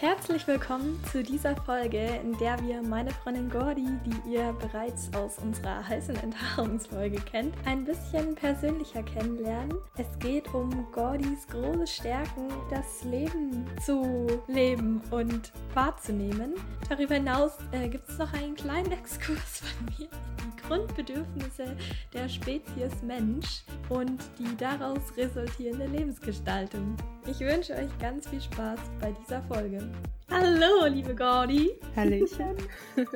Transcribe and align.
Herzlich 0.00 0.46
willkommen 0.46 0.98
zu 1.12 1.22
dieser 1.22 1.54
Folge, 1.54 1.98
in 2.22 2.32
der 2.38 2.58
wir 2.62 2.80
meine 2.82 3.10
Freundin 3.10 3.50
Gordi, 3.50 3.84
die 4.06 4.32
ihr 4.32 4.54
bereits 4.54 5.12
aus 5.12 5.36
unserer 5.40 5.86
heißen 5.86 6.16
Enthaarungsfolge 6.16 7.20
kennt, 7.20 7.54
ein 7.66 7.84
bisschen 7.84 8.34
persönlicher 8.34 9.02
kennenlernen. 9.02 9.76
Es 9.98 10.06
geht 10.18 10.54
um 10.54 10.90
Gordis 10.90 11.46
große 11.48 11.86
Stärken, 11.86 12.48
das 12.70 13.04
Leben 13.04 13.66
zu 13.84 14.26
leben 14.48 15.02
und 15.10 15.52
wahrzunehmen. 15.74 16.54
Darüber 16.88 17.16
hinaus 17.16 17.58
äh, 17.72 17.86
gibt 17.86 18.08
es 18.08 18.16
noch 18.16 18.32
einen 18.32 18.54
kleinen 18.54 18.92
Exkurs 19.00 19.60
von 19.60 19.84
mir 19.98 20.08
die 20.40 20.62
Grundbedürfnisse 20.62 21.76
der 22.12 22.28
Spezies 22.28 23.02
Mensch 23.02 23.62
und 23.88 24.22
die 24.38 24.56
daraus 24.56 25.00
resultierende 25.16 25.86
Lebensgestaltung. 25.86 26.96
Ich 27.26 27.40
wünsche 27.40 27.74
euch 27.74 27.98
ganz 27.98 28.28
viel 28.28 28.40
Spaß 28.40 28.80
bei 29.00 29.12
dieser 29.12 29.42
Folge. 29.42 29.89
Hallo, 30.30 30.86
liebe 30.86 31.14
Gordi. 31.14 31.70
Hallöchen. 31.96 32.56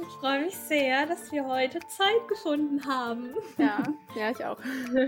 Ich 0.00 0.14
freue 0.18 0.44
mich 0.46 0.56
sehr, 0.56 1.04
dass 1.04 1.30
wir 1.30 1.46
heute 1.46 1.78
Zeit 1.80 2.26
gefunden 2.26 2.82
haben. 2.86 3.34
Ja, 3.58 3.82
ja, 4.16 4.30
ich 4.30 4.42
auch. 4.44 4.58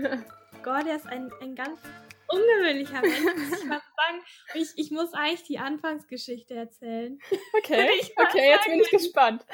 Gordi 0.63 0.91
ist 0.91 1.07
ein, 1.07 1.31
ein 1.41 1.55
ganz 1.55 1.79
ungewöhnlicher 2.27 3.01
Mensch, 3.01 3.49
muss 3.49 3.59
ich 3.59 3.67
fast 3.67 3.85
sagen. 3.95 4.21
Ich, 4.53 4.69
ich 4.75 4.91
muss 4.91 5.13
eigentlich 5.13 5.43
die 5.43 5.59
Anfangsgeschichte 5.59 6.53
erzählen. 6.53 7.19
Okay, 7.57 7.89
okay, 8.17 8.49
jetzt 8.49 8.65
bin 8.65 8.79
ich 8.79 8.89
gespannt. 8.89 9.45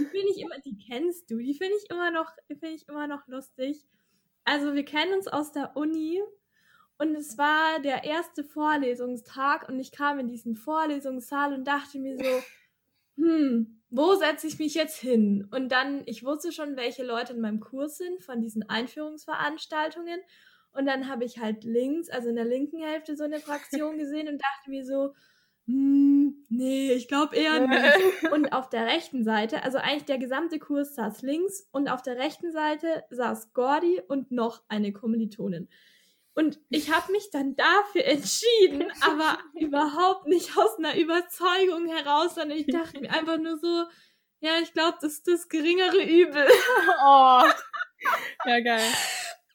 Die 0.00 0.06
finde 0.06 0.32
ich 0.34 0.40
immer, 0.40 0.58
die 0.60 0.78
kennst 0.78 1.30
du, 1.30 1.38
die 1.38 1.54
finde 1.54 1.74
ich 1.76 1.90
immer 1.90 2.10
noch, 2.10 2.30
finde 2.46 2.68
ich 2.68 2.88
immer 2.88 3.06
noch 3.06 3.26
lustig. 3.26 3.84
Also 4.44 4.74
wir 4.74 4.84
kennen 4.84 5.14
uns 5.14 5.28
aus 5.28 5.52
der 5.52 5.76
Uni 5.76 6.22
und 6.98 7.14
es 7.14 7.38
war 7.38 7.80
der 7.80 8.04
erste 8.04 8.42
Vorlesungstag 8.42 9.68
und 9.68 9.78
ich 9.78 9.92
kam 9.92 10.18
in 10.18 10.26
diesen 10.26 10.56
Vorlesungssaal 10.56 11.54
und 11.54 11.64
dachte 11.66 11.98
mir 12.00 12.16
so, 12.16 12.42
hm, 13.16 13.80
wo 13.90 14.14
setze 14.16 14.48
ich 14.48 14.58
mich 14.58 14.74
jetzt 14.74 14.98
hin? 14.98 15.48
Und 15.52 15.70
dann, 15.70 16.02
ich 16.06 16.24
wusste 16.24 16.52
schon, 16.52 16.76
welche 16.76 17.04
Leute 17.04 17.32
in 17.32 17.40
meinem 17.40 17.60
Kurs 17.60 17.98
sind 17.98 18.22
von 18.22 18.40
diesen 18.40 18.68
Einführungsveranstaltungen. 18.68 20.20
Und 20.72 20.86
dann 20.86 21.08
habe 21.08 21.24
ich 21.24 21.38
halt 21.38 21.64
links, 21.64 22.10
also 22.10 22.28
in 22.28 22.36
der 22.36 22.44
linken 22.44 22.82
Hälfte 22.82 23.16
so 23.16 23.24
eine 23.24 23.40
Fraktion 23.40 23.96
gesehen 23.98 24.28
und 24.28 24.42
dachte 24.42 24.70
mir 24.70 24.84
so, 24.84 25.14
hm, 25.66 26.46
nee, 26.48 26.92
ich 26.92 27.08
glaube 27.08 27.36
eher 27.36 27.60
nicht. 27.66 28.32
Und 28.32 28.52
auf 28.52 28.68
der 28.68 28.86
rechten 28.86 29.22
Seite, 29.22 29.62
also 29.62 29.78
eigentlich 29.78 30.04
der 30.04 30.18
gesamte 30.18 30.58
Kurs 30.58 30.94
saß 30.96 31.22
links 31.22 31.68
und 31.70 31.88
auf 31.88 32.02
der 32.02 32.16
rechten 32.16 32.50
Seite 32.50 33.04
saß 33.10 33.52
Gordi 33.52 34.00
und 34.08 34.32
noch 34.32 34.62
eine 34.68 34.92
Kommilitonin. 34.92 35.68
Und 36.38 36.60
ich 36.68 36.94
habe 36.94 37.10
mich 37.10 37.32
dann 37.32 37.56
dafür 37.56 38.04
entschieden, 38.04 38.92
aber 39.00 39.40
überhaupt 39.54 40.28
nicht 40.28 40.56
aus 40.56 40.78
einer 40.78 40.96
Überzeugung 40.96 41.88
heraus, 41.88 42.36
sondern 42.36 42.56
ich 42.56 42.68
dachte 42.68 43.00
mir 43.00 43.10
einfach 43.10 43.38
nur 43.38 43.58
so, 43.58 43.86
ja, 44.38 44.60
ich 44.62 44.72
glaube, 44.72 44.98
das 45.00 45.14
ist 45.14 45.26
das 45.26 45.48
geringere 45.48 46.00
Übel. 46.00 46.46
Oh. 47.04 47.42
Ja, 48.44 48.60
geil. 48.60 48.88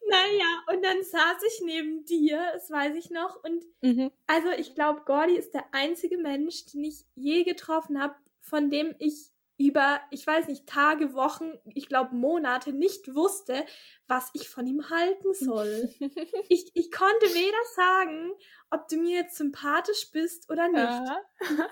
Naja, 0.10 0.64
und 0.74 0.84
dann 0.84 1.02
saß 1.02 1.44
ich 1.48 1.62
neben 1.64 2.04
dir, 2.04 2.46
das 2.52 2.70
weiß 2.70 2.98
ich 2.98 3.10
noch. 3.10 3.42
Und 3.42 3.64
mhm. 3.80 4.12
also 4.28 4.50
ich 4.50 4.76
glaube, 4.76 5.04
Gordy 5.06 5.38
ist 5.38 5.54
der 5.54 5.64
einzige 5.72 6.18
Mensch, 6.18 6.66
den 6.66 6.84
ich 6.84 7.06
je 7.16 7.46
getroffen 7.46 8.02
habe, 8.02 8.16
von 8.42 8.70
dem 8.70 8.94
ich 9.00 9.33
über, 9.68 10.02
ich 10.12 10.26
weiß 10.28 10.48
nicht, 10.48 10.68
Tage, 10.68 11.14
Wochen, 11.14 11.54
ich 11.74 11.88
glaube 11.88 12.16
Monate 12.16 12.74
nicht 12.74 13.16
wusste, 13.16 13.66
was 14.08 14.30
ich 14.34 14.50
von 14.50 14.68
ihm 14.68 14.90
halten 14.90 15.34
soll. 15.34 15.90
ich, 16.50 16.72
ich 16.74 16.92
konnte 16.92 17.26
weder 17.34 17.58
sagen, 17.76 18.34
ob 18.72 18.88
du 18.90 18.98
mir 18.98 19.22
jetzt 19.22 19.38
sympathisch 19.38 20.12
bist 20.12 20.50
oder 20.50 20.68
nicht. 20.68 20.84
Ja. 20.84 21.22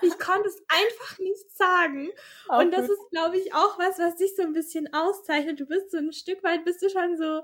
Ich 0.00 0.18
konnte 0.18 0.48
es 0.48 0.62
einfach 0.68 1.18
nicht 1.18 1.56
sagen. 1.56 2.10
Auch 2.48 2.60
Und 2.60 2.72
das 2.72 2.86
gut. 2.86 2.90
ist, 2.90 3.10
glaube 3.10 3.36
ich, 3.36 3.54
auch 3.54 3.78
was, 3.78 3.98
was 3.98 4.16
dich 4.16 4.34
so 4.36 4.42
ein 4.42 4.52
bisschen 4.52 4.92
auszeichnet. 4.94 5.60
Du 5.60 5.66
bist 5.66 5.90
so 5.90 5.98
ein 5.98 6.12
Stück 6.12 6.42
weit, 6.42 6.64
bist 6.64 6.82
du 6.82 6.88
schon 6.88 7.16
so, 7.16 7.42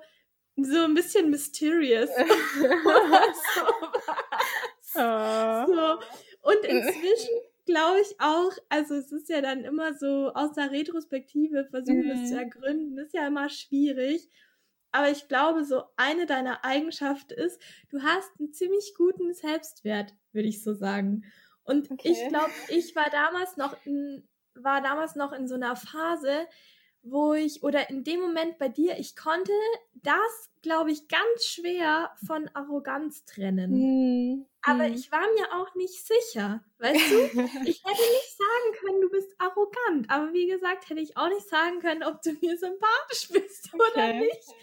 so 0.57 0.85
ein 0.85 0.95
bisschen 0.95 1.31
mysterious. 1.31 2.11
so. 4.95 5.01
Oh. 5.01 5.67
so. 5.67 5.99
Und 6.43 6.65
inzwischen 6.65 7.41
glaube 7.69 8.01
ich 8.01 8.19
auch, 8.19 8.53
es 9.13 9.23
ist 9.23 9.29
ja 9.29 9.41
dann 9.41 9.65
immer 9.65 9.95
so 9.95 10.33
aus 10.35 10.53
der 10.53 10.71
Retrospektive 10.71 11.65
versuchen, 11.71 12.05
mhm. 12.05 12.11
es 12.11 12.31
zu 12.31 12.39
ergründen, 12.39 12.99
ist 12.99 13.15
ja 13.15 13.27
immer 13.27 13.49
schwierig. 13.49 14.29
Aber 14.91 15.11
ich 15.11 15.29
glaube, 15.29 15.65
so 15.65 15.85
eine 15.97 16.27
deiner 16.27 16.65
Eigenschaften 16.65 17.35
ist, 17.35 17.61
du 17.91 18.03
hast 18.03 18.31
einen 18.39 18.53
ziemlich 18.53 18.95
guten 18.97 19.33
Selbstwert, 19.35 20.15
würde 20.33 20.49
ich 20.49 20.63
so 20.63 20.75
sagen. 20.75 21.25
Und 21.63 21.91
okay. 21.91 22.11
ich 22.11 22.29
glaube, 22.29 22.51
ich 22.69 22.97
war 22.97 23.11
damals 23.11 23.57
noch 23.57 23.77
in, 23.85 24.27
war 24.55 24.83
damals 24.83 25.15
noch 25.15 25.33
in 25.33 25.47
so 25.47 25.55
einer 25.55 25.77
Phase, 25.77 26.47
wo 27.03 27.35
ich, 27.35 27.63
oder 27.63 27.89
in 27.91 28.05
dem 28.05 28.21
Moment 28.21 28.59
bei 28.59 28.69
dir, 28.69 28.99
ich 28.99 29.17
konnte 29.17 29.53
das, 29.95 30.51
glaube 30.63 30.91
ich, 30.91 31.09
ganz 31.09 31.45
schwer 31.45 32.11
von 32.27 32.49
Arroganz 32.55 33.25
trennen. 33.25 33.71
Mm, 33.71 34.47
Aber 34.63 34.89
mm. 34.89 34.95
ich 34.95 35.11
war 35.11 35.27
mir 35.35 35.53
auch 35.55 35.75
nicht 35.75 36.05
sicher. 36.05 36.65
Weißt 36.79 37.11
du? 37.11 37.17
ich 37.65 37.85
hätte 37.85 38.13
nicht 38.13 38.37
sagen 38.37 38.79
können, 38.81 39.01
du 39.01 39.11
bist 39.11 39.35
arrogant. 39.39 40.11
Aber 40.11 40.33
wie 40.33 40.47
gesagt, 40.47 40.91
hätte 40.91 41.01
ich 41.01 41.17
auch 41.17 41.29
nicht 41.29 41.49
sagen 41.49 41.81
können, 41.81 42.03
ob 42.03 42.21
du 42.23 42.33
mir 42.33 42.57
sympathisch 42.57 43.29
bist 43.31 43.71
okay. 43.73 43.83
oder 43.93 44.13
nicht. 44.15 44.55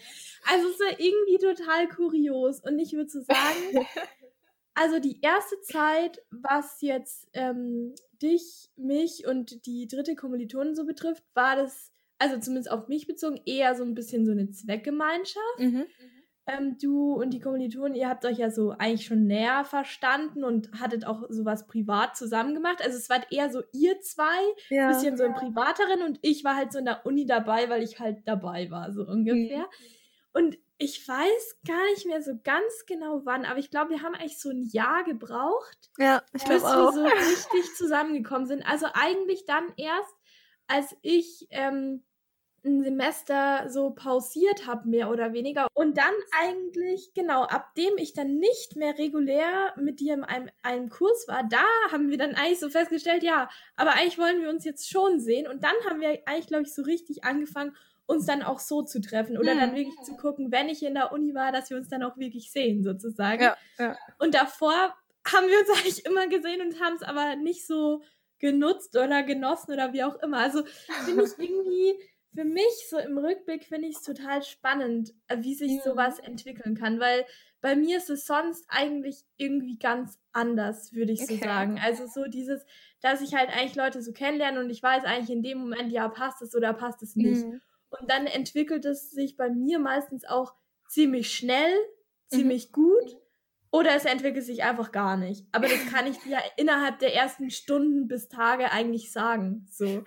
Also 0.48 0.68
es 0.68 0.78
war 0.80 1.00
irgendwie 1.00 1.38
total 1.38 1.88
kurios. 1.88 2.60
Und 2.60 2.78
ich 2.78 2.92
würde 2.92 3.10
so 3.10 3.20
sagen, 3.20 3.86
also 4.74 4.98
die 5.00 5.20
erste 5.22 5.60
Zeit, 5.62 6.22
was 6.30 6.80
jetzt 6.82 7.28
ähm, 7.32 7.94
dich, 8.22 8.70
mich 8.76 9.26
und 9.26 9.66
die 9.66 9.88
dritte 9.88 10.14
Kommilitonin 10.14 10.74
so 10.74 10.84
betrifft, 10.84 11.24
war 11.34 11.56
das 11.56 11.92
also 12.18 12.38
zumindest 12.38 12.70
auf 12.70 12.88
mich 12.88 13.06
bezogen, 13.06 13.40
eher 13.44 13.74
so 13.74 13.84
ein 13.84 13.94
bisschen 13.94 14.24
so 14.26 14.32
eine 14.32 14.50
Zweckgemeinschaft. 14.50 15.58
Mhm. 15.58 15.86
Ähm, 16.48 16.76
du 16.80 17.14
und 17.14 17.30
die 17.30 17.40
Kommilitonen, 17.40 17.96
ihr 17.96 18.08
habt 18.08 18.24
euch 18.24 18.38
ja 18.38 18.50
so 18.50 18.70
eigentlich 18.70 19.04
schon 19.04 19.26
näher 19.26 19.64
verstanden 19.64 20.44
und 20.44 20.70
hattet 20.80 21.04
auch 21.04 21.24
sowas 21.28 21.66
privat 21.66 22.16
zusammen 22.16 22.54
gemacht. 22.54 22.80
Also 22.82 22.96
es 22.96 23.10
war 23.10 23.20
eher 23.32 23.50
so 23.50 23.62
ihr 23.72 24.00
zwei, 24.00 24.38
ja. 24.70 24.88
bisschen 24.88 25.16
so 25.16 25.24
ein 25.24 25.34
privateren 25.34 26.02
und 26.02 26.20
ich 26.22 26.44
war 26.44 26.54
halt 26.54 26.72
so 26.72 26.78
in 26.78 26.84
der 26.84 27.04
Uni 27.04 27.26
dabei, 27.26 27.68
weil 27.68 27.82
ich 27.82 27.98
halt 27.98 28.18
dabei 28.26 28.70
war, 28.70 28.92
so 28.92 29.02
ungefähr. 29.04 29.58
Mhm. 29.58 29.64
Und 30.34 30.58
ich 30.78 31.08
weiß 31.08 31.60
gar 31.66 31.84
nicht 31.90 32.06
mehr 32.06 32.22
so 32.22 32.32
ganz 32.44 32.84
genau 32.86 33.22
wann, 33.24 33.44
aber 33.44 33.58
ich 33.58 33.70
glaube, 33.70 33.90
wir 33.90 34.02
haben 34.02 34.14
eigentlich 34.14 34.38
so 34.38 34.50
ein 34.50 34.62
Jahr 34.70 35.04
gebraucht, 35.04 35.90
ja, 35.98 36.22
ich 36.34 36.44
bis 36.44 36.62
wir 36.62 36.92
so 36.92 37.02
richtig 37.02 37.74
zusammengekommen 37.76 38.46
sind. 38.46 38.62
Also 38.62 38.86
eigentlich 38.92 39.46
dann 39.46 39.72
erst, 39.76 40.14
als 40.66 40.96
ich 41.02 41.46
ähm, 41.50 42.02
ein 42.66 42.82
Semester 42.82 43.66
so 43.68 43.90
pausiert 43.90 44.66
habe, 44.66 44.88
mehr 44.88 45.10
oder 45.10 45.32
weniger. 45.32 45.68
Und 45.72 45.96
dann 45.96 46.12
eigentlich, 46.38 47.12
genau, 47.14 47.42
ab 47.44 47.74
dem 47.76 47.96
ich 47.96 48.12
dann 48.12 48.38
nicht 48.38 48.76
mehr 48.76 48.98
regulär 48.98 49.72
mit 49.76 50.00
dir 50.00 50.14
in 50.14 50.24
einem, 50.24 50.50
einem 50.62 50.88
Kurs 50.88 51.26
war, 51.28 51.44
da 51.48 51.64
haben 51.90 52.10
wir 52.10 52.18
dann 52.18 52.34
eigentlich 52.34 52.60
so 52.60 52.68
festgestellt, 52.68 53.22
ja, 53.22 53.48
aber 53.76 53.92
eigentlich 53.92 54.18
wollen 54.18 54.42
wir 54.42 54.50
uns 54.50 54.64
jetzt 54.64 54.90
schon 54.90 55.20
sehen. 55.20 55.46
Und 55.46 55.62
dann 55.62 55.74
haben 55.88 56.00
wir 56.00 56.20
eigentlich, 56.26 56.48
glaube 56.48 56.64
ich, 56.64 56.74
so 56.74 56.82
richtig 56.82 57.24
angefangen, 57.24 57.74
uns 58.06 58.26
dann 58.26 58.42
auch 58.42 58.60
so 58.60 58.82
zu 58.82 59.00
treffen 59.00 59.36
oder 59.36 59.52
hm. 59.52 59.58
dann 59.58 59.74
wirklich 59.74 60.00
zu 60.04 60.16
gucken, 60.16 60.52
wenn 60.52 60.68
ich 60.68 60.84
in 60.84 60.94
der 60.94 61.12
Uni 61.12 61.34
war, 61.34 61.52
dass 61.52 61.70
wir 61.70 61.76
uns 61.76 61.88
dann 61.88 62.02
auch 62.02 62.16
wirklich 62.16 62.52
sehen, 62.52 62.82
sozusagen. 62.82 63.42
Ja, 63.42 63.56
ja. 63.78 63.96
Und 64.18 64.34
davor 64.34 64.94
haben 65.26 65.48
wir 65.48 65.58
uns 65.58 65.70
eigentlich 65.78 66.06
immer 66.06 66.28
gesehen 66.28 66.60
und 66.60 66.80
haben 66.80 66.96
es 66.96 67.02
aber 67.02 67.36
nicht 67.36 67.66
so 67.66 68.02
genutzt 68.38 68.96
oder 68.96 69.22
genossen 69.22 69.72
oder 69.72 69.92
wie 69.92 70.04
auch 70.04 70.16
immer. 70.22 70.38
Also 70.38 70.64
finde 71.04 71.24
ich 71.24 71.38
irgendwie 71.38 71.98
für 72.34 72.44
mich 72.44 72.88
so 72.90 72.98
im 72.98 73.16
Rückblick 73.16 73.64
finde 73.64 73.88
ich 73.88 73.96
es 73.96 74.02
total 74.02 74.42
spannend, 74.42 75.14
äh, 75.28 75.38
wie 75.40 75.54
sich 75.54 75.72
ja. 75.72 75.82
sowas 75.82 76.18
entwickeln 76.18 76.76
kann, 76.76 77.00
weil 77.00 77.24
bei 77.62 77.74
mir 77.74 77.96
ist 77.96 78.10
es 78.10 78.26
sonst 78.26 78.66
eigentlich 78.68 79.24
irgendwie 79.38 79.78
ganz 79.78 80.20
anders, 80.32 80.92
würde 80.92 81.12
ich 81.12 81.22
okay. 81.22 81.38
so 81.38 81.44
sagen. 81.44 81.80
Also 81.82 82.06
so 82.06 82.26
dieses, 82.28 82.64
dass 83.00 83.22
ich 83.22 83.34
halt 83.34 83.48
eigentlich 83.48 83.74
Leute 83.74 84.02
so 84.02 84.12
kennenlerne 84.12 84.60
und 84.60 84.70
ich 84.70 84.82
weiß 84.82 85.04
eigentlich 85.04 85.34
in 85.34 85.42
dem 85.42 85.58
Moment, 85.58 85.90
ja, 85.90 86.08
passt 86.08 86.42
es 86.42 86.54
oder 86.54 86.74
passt 86.74 87.02
es 87.02 87.16
nicht. 87.16 87.44
Mhm. 87.46 87.60
Und 87.88 88.10
dann 88.10 88.26
entwickelt 88.26 88.84
es 88.84 89.10
sich 89.10 89.36
bei 89.36 89.48
mir 89.48 89.78
meistens 89.78 90.24
auch 90.26 90.54
ziemlich 90.88 91.32
schnell, 91.32 91.74
ziemlich 92.28 92.68
mhm. 92.68 92.72
gut 92.72 93.16
oder 93.70 93.94
es 93.94 94.04
entwickelt 94.04 94.44
sich 94.44 94.62
einfach 94.62 94.92
gar 94.92 95.16
nicht. 95.16 95.46
Aber 95.52 95.68
das 95.68 95.86
kann 95.86 96.06
ich 96.06 96.18
dir 96.18 96.38
innerhalb 96.56 96.98
der 96.98 97.14
ersten 97.14 97.50
Stunden 97.50 98.08
bis 98.08 98.28
Tage 98.28 98.70
eigentlich 98.72 99.12
sagen. 99.12 99.66
So. 99.70 100.04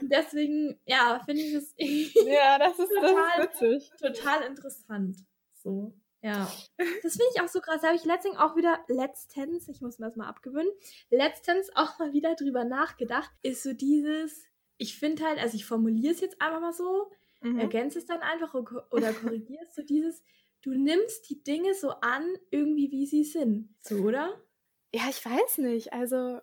Und 0.00 0.12
deswegen, 0.12 0.80
ja, 0.84 1.20
finde 1.24 1.42
ich 1.42 1.54
es 1.54 1.74
ja, 1.78 2.58
das 2.58 2.78
ist, 2.78 2.90
total, 2.94 3.48
das 3.50 3.62
ist 3.62 3.98
total 3.98 4.42
interessant. 4.42 5.16
So. 5.52 5.94
Ja. 6.20 6.50
Das 7.02 7.12
finde 7.12 7.30
ich 7.34 7.40
auch 7.40 7.48
so 7.48 7.60
krass. 7.60 7.80
Da 7.80 7.88
habe 7.88 7.96
ich 7.96 8.04
letztens 8.04 8.36
auch 8.36 8.56
wieder, 8.56 8.84
letztens, 8.88 9.68
ich 9.68 9.80
muss 9.80 9.98
mir 9.98 10.06
das 10.06 10.16
mal 10.16 10.28
abgewöhnen, 10.28 10.70
letztens 11.10 11.70
auch 11.74 11.98
mal 11.98 12.12
wieder 12.12 12.34
drüber 12.34 12.64
nachgedacht, 12.64 13.30
ist 13.42 13.62
so 13.62 13.72
dieses, 13.72 14.44
ich 14.76 14.98
finde 14.98 15.24
halt, 15.24 15.38
also 15.38 15.56
ich 15.56 15.64
formuliere 15.64 16.12
es 16.12 16.20
jetzt 16.20 16.40
einfach 16.40 16.60
mal 16.60 16.72
so, 16.72 17.10
mhm. 17.40 17.58
ergänze 17.58 17.98
es 17.98 18.06
dann 18.06 18.20
einfach 18.20 18.54
oder 18.54 19.12
korrigiere 19.12 19.62
es 19.62 19.74
so 19.74 19.82
dieses, 19.82 20.22
du 20.62 20.72
nimmst 20.72 21.28
die 21.30 21.42
Dinge 21.42 21.74
so 21.74 21.90
an, 21.90 22.36
irgendwie 22.50 22.90
wie 22.90 23.06
sie 23.06 23.24
sind. 23.24 23.74
So, 23.80 23.96
oder? 23.96 24.40
Ja, 24.94 25.02
ich 25.08 25.24
weiß 25.24 25.58
nicht. 25.58 25.92
Also, 25.92 26.40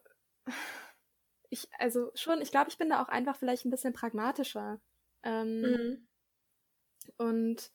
ich, 1.50 1.68
also 1.80 2.12
schon, 2.16 2.42
ich 2.42 2.52
glaube, 2.52 2.70
ich 2.70 2.78
bin 2.78 2.90
da 2.90 3.02
auch 3.02 3.10
einfach 3.10 3.36
vielleicht 3.36 3.66
ein 3.66 3.72
bisschen 3.72 3.94
pragmatischer. 3.94 4.82
Ähm, 5.24 5.62
mhm. 5.62 6.08
Und 7.18 7.72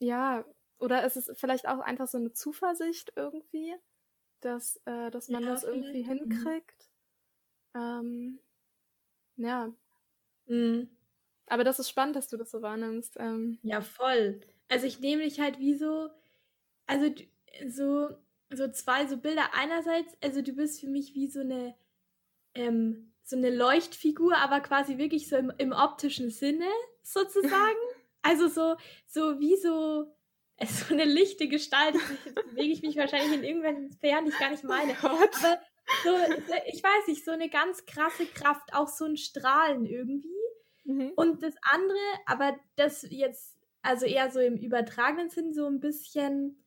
ja, 0.00 0.44
oder 0.78 1.04
ist 1.04 1.16
es 1.16 1.30
vielleicht 1.34 1.66
auch 1.68 1.80
einfach 1.80 2.06
so 2.06 2.18
eine 2.18 2.32
Zuversicht 2.32 3.12
irgendwie, 3.16 3.74
dass, 4.40 4.80
äh, 4.84 5.10
dass 5.10 5.28
man 5.28 5.42
ja, 5.42 5.50
das 5.50 5.64
irgendwie 5.64 6.02
mhm. 6.02 6.06
hinkriegt. 6.06 6.90
Ähm, 7.74 8.40
ja. 9.36 9.72
Mhm. 10.46 10.88
Aber 11.46 11.64
das 11.64 11.78
ist 11.78 11.88
spannend, 11.88 12.16
dass 12.16 12.28
du 12.28 12.36
das 12.36 12.50
so 12.50 12.62
wahrnimmst. 12.62 13.16
Ähm. 13.18 13.58
Ja, 13.62 13.80
voll. 13.80 14.40
Also 14.68 14.86
ich 14.86 15.00
nehme 15.00 15.22
dich 15.22 15.40
halt 15.40 15.58
wie 15.58 15.74
so, 15.74 16.08
also 16.86 17.12
so, 17.68 18.08
so 18.50 18.70
zwei 18.70 19.06
so 19.06 19.16
Bilder. 19.16 19.54
Einerseits, 19.54 20.16
also 20.22 20.42
du 20.42 20.52
bist 20.52 20.80
für 20.80 20.88
mich 20.88 21.14
wie 21.14 21.28
so 21.28 21.40
eine, 21.40 21.74
ähm, 22.54 23.12
so 23.24 23.36
eine 23.36 23.50
Leuchtfigur, 23.54 24.36
aber 24.36 24.60
quasi 24.60 24.98
wirklich 24.98 25.28
so 25.28 25.36
im, 25.36 25.52
im 25.58 25.72
optischen 25.72 26.30
Sinne 26.30 26.68
sozusagen. 27.02 27.78
also 28.22 28.48
so, 28.48 28.76
so 29.06 29.40
wie 29.40 29.56
so, 29.56 30.14
so 30.66 30.94
eine 30.94 31.04
lichte 31.04 31.48
Gestalt. 31.48 31.94
Bewege 32.50 32.72
ich 32.72 32.82
mich 32.82 32.96
wahrscheinlich 32.96 33.32
in 33.32 33.44
irgendwelchen 33.44 33.90
Sphären, 33.92 34.24
die 34.24 34.30
ich 34.30 34.38
gar 34.38 34.50
nicht 34.50 34.64
meine. 34.64 34.96
Oh 35.02 35.06
aber 35.06 35.60
so, 36.04 36.10
ich 36.66 36.82
weiß 36.82 37.08
nicht, 37.08 37.24
so 37.24 37.30
eine 37.30 37.48
ganz 37.48 37.86
krasse 37.86 38.26
Kraft, 38.26 38.74
auch 38.74 38.88
so 38.88 39.04
ein 39.04 39.16
Strahlen 39.16 39.86
irgendwie. 39.86 40.36
Mhm. 40.84 41.12
Und 41.16 41.42
das 41.42 41.54
andere, 41.62 41.98
aber 42.26 42.58
das 42.76 43.06
jetzt, 43.10 43.57
also 43.82 44.06
eher 44.06 44.30
so 44.30 44.40
im 44.40 44.56
übertragenen 44.56 45.30
Sinn, 45.30 45.52
so 45.52 45.66
ein 45.66 45.80
bisschen, 45.80 46.64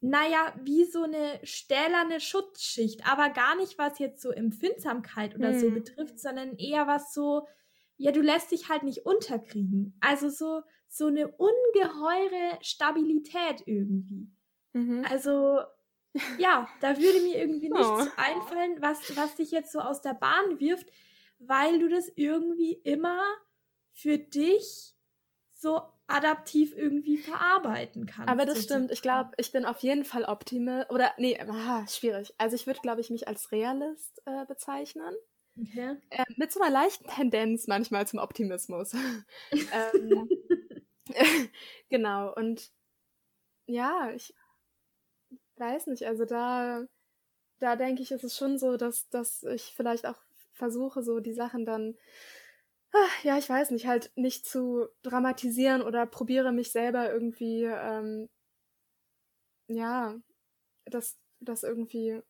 naja, 0.00 0.54
wie 0.62 0.84
so 0.84 1.02
eine 1.02 1.40
stählerne 1.42 2.20
Schutzschicht, 2.20 3.06
aber 3.06 3.30
gar 3.30 3.56
nicht 3.56 3.78
was 3.78 3.98
jetzt 3.98 4.22
so 4.22 4.30
Empfindsamkeit 4.30 5.34
oder 5.34 5.52
mhm. 5.52 5.60
so 5.60 5.70
betrifft, 5.70 6.18
sondern 6.18 6.56
eher 6.56 6.86
was 6.86 7.12
so, 7.12 7.46
ja, 7.96 8.12
du 8.12 8.22
lässt 8.22 8.50
dich 8.50 8.68
halt 8.68 8.82
nicht 8.82 9.04
unterkriegen. 9.04 9.96
Also 10.00 10.30
so, 10.30 10.62
so 10.88 11.06
eine 11.06 11.28
ungeheure 11.28 12.58
Stabilität 12.62 13.62
irgendwie. 13.66 14.30
Mhm. 14.72 15.04
Also, 15.08 15.60
ja, 16.38 16.68
da 16.80 16.96
würde 16.96 17.20
mir 17.20 17.38
irgendwie 17.38 17.70
nichts 17.70 17.86
oh. 17.86 18.06
einfallen, 18.16 18.80
was, 18.80 19.16
was 19.16 19.36
dich 19.36 19.50
jetzt 19.50 19.72
so 19.72 19.80
aus 19.80 20.00
der 20.00 20.14
Bahn 20.14 20.58
wirft, 20.58 20.88
weil 21.38 21.78
du 21.78 21.88
das 21.88 22.10
irgendwie 22.16 22.72
immer 22.72 23.20
für 23.92 24.18
dich 24.18 24.94
so 25.52 25.82
adaptiv 26.10 26.76
irgendwie 26.76 27.18
verarbeiten 27.18 28.06
kannst. 28.06 28.28
Aber 28.28 28.46
das 28.46 28.62
stimmt. 28.62 28.90
Ich 28.90 29.02
glaube, 29.02 29.30
ich 29.36 29.52
bin 29.52 29.64
auf 29.64 29.80
jeden 29.80 30.04
Fall 30.04 30.24
Optime 30.24 30.86
oder 30.90 31.12
nee, 31.18 31.38
ah, 31.40 31.86
schwierig. 31.86 32.34
Also 32.38 32.56
ich 32.56 32.66
würde, 32.66 32.80
glaube 32.80 33.00
ich, 33.00 33.10
mich 33.10 33.28
als 33.28 33.52
Realist 33.52 34.22
äh, 34.26 34.44
bezeichnen. 34.46 35.14
Okay. 35.60 35.96
Äh, 36.10 36.24
mit 36.36 36.52
so 36.52 36.60
einer 36.60 36.72
leichten 36.72 37.08
Tendenz 37.08 37.66
manchmal 37.66 38.06
zum 38.06 38.18
Optimismus. 38.18 38.92
ähm, 39.52 40.28
genau. 41.88 42.34
Und 42.34 42.70
ja, 43.66 44.10
ich 44.14 44.34
weiß 45.56 45.86
nicht. 45.88 46.06
Also 46.06 46.24
da, 46.24 46.84
da 47.58 47.76
denke 47.76 48.02
ich, 48.02 48.10
ist 48.10 48.24
es 48.24 48.36
schon 48.36 48.58
so, 48.58 48.76
dass, 48.76 49.08
dass 49.10 49.42
ich 49.44 49.74
vielleicht 49.76 50.06
auch 50.06 50.18
versuche, 50.52 51.02
so 51.02 51.20
die 51.20 51.32
Sachen 51.32 51.64
dann, 51.64 51.96
ach, 52.92 53.24
ja, 53.24 53.38
ich 53.38 53.48
weiß 53.48 53.70
nicht, 53.70 53.86
halt 53.86 54.10
nicht 54.16 54.46
zu 54.46 54.88
dramatisieren 55.02 55.82
oder 55.82 56.06
probiere 56.06 56.52
mich 56.52 56.72
selber 56.72 57.12
irgendwie, 57.12 57.64
ähm, 57.64 58.28
ja, 59.68 60.16
das, 60.86 61.18
das 61.40 61.62
irgendwie 61.62 62.22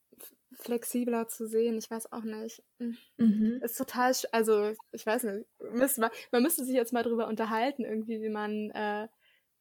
flexibler 0.53 1.29
zu 1.29 1.47
sehen. 1.47 1.79
Ich 1.79 1.91
weiß 1.91 2.13
auch 2.13 2.25
nicht. 2.25 2.63
Hm. 2.79 2.97
Mhm. 3.19 3.61
Ist 3.63 3.79
total, 3.79 4.15
also 4.33 4.73
ich 4.93 5.07
weiß 5.07 5.25
nicht, 5.25 5.47
müsste 5.73 6.03
man, 6.03 6.11
man 6.33 6.43
müsste 6.43 6.65
sich 6.65 6.75
jetzt 6.75 6.93
mal 6.93 7.03
drüber 7.03 7.29
unterhalten, 7.29 7.85
irgendwie, 7.85 8.21
wie 8.23 8.29
man 8.31 8.71
äh, 8.71 9.09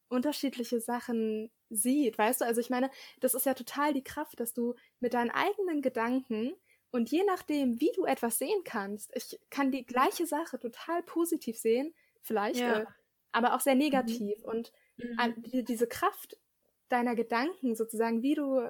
unterschiedliche 0.10 0.82
Sachen 0.82 1.52
sieht. 1.70 2.18
Weißt 2.18 2.42
du, 2.42 2.46
also 2.46 2.62
ich 2.62 2.70
meine, 2.70 2.90
das 3.20 3.36
ist 3.36 3.46
ja 3.46 3.54
total 3.54 3.94
die 3.94 4.04
Kraft, 4.04 4.40
dass 4.40 4.54
du 4.54 4.76
mit 5.00 5.14
deinen 5.14 5.32
eigenen 5.32 5.82
Gedanken 5.82 6.54
und 6.92 7.12
je 7.12 7.24
nachdem, 7.24 7.80
wie 7.80 7.92
du 7.96 8.06
etwas 8.06 8.40
sehen 8.40 8.64
kannst, 8.64 9.12
ich 9.16 9.40
kann 9.50 9.72
die 9.72 9.86
gleiche 9.86 10.26
Sache 10.26 10.60
total 10.60 11.04
positiv 11.04 11.58
sehen, 11.58 11.94
vielleicht, 12.22 12.60
ja. 12.60 12.80
äh, 12.80 12.86
aber 13.32 13.54
auch 13.56 13.60
sehr 13.60 13.76
mhm. 13.76 13.82
negativ. 13.82 14.40
Mhm. 14.40 14.50
Und 14.50 14.72
die, 15.38 15.64
diese 15.64 15.88
Kraft 15.88 16.38
deiner 16.90 17.16
Gedanken 17.16 17.76
sozusagen, 17.76 18.24
wie 18.24 18.34
du, 18.34 18.70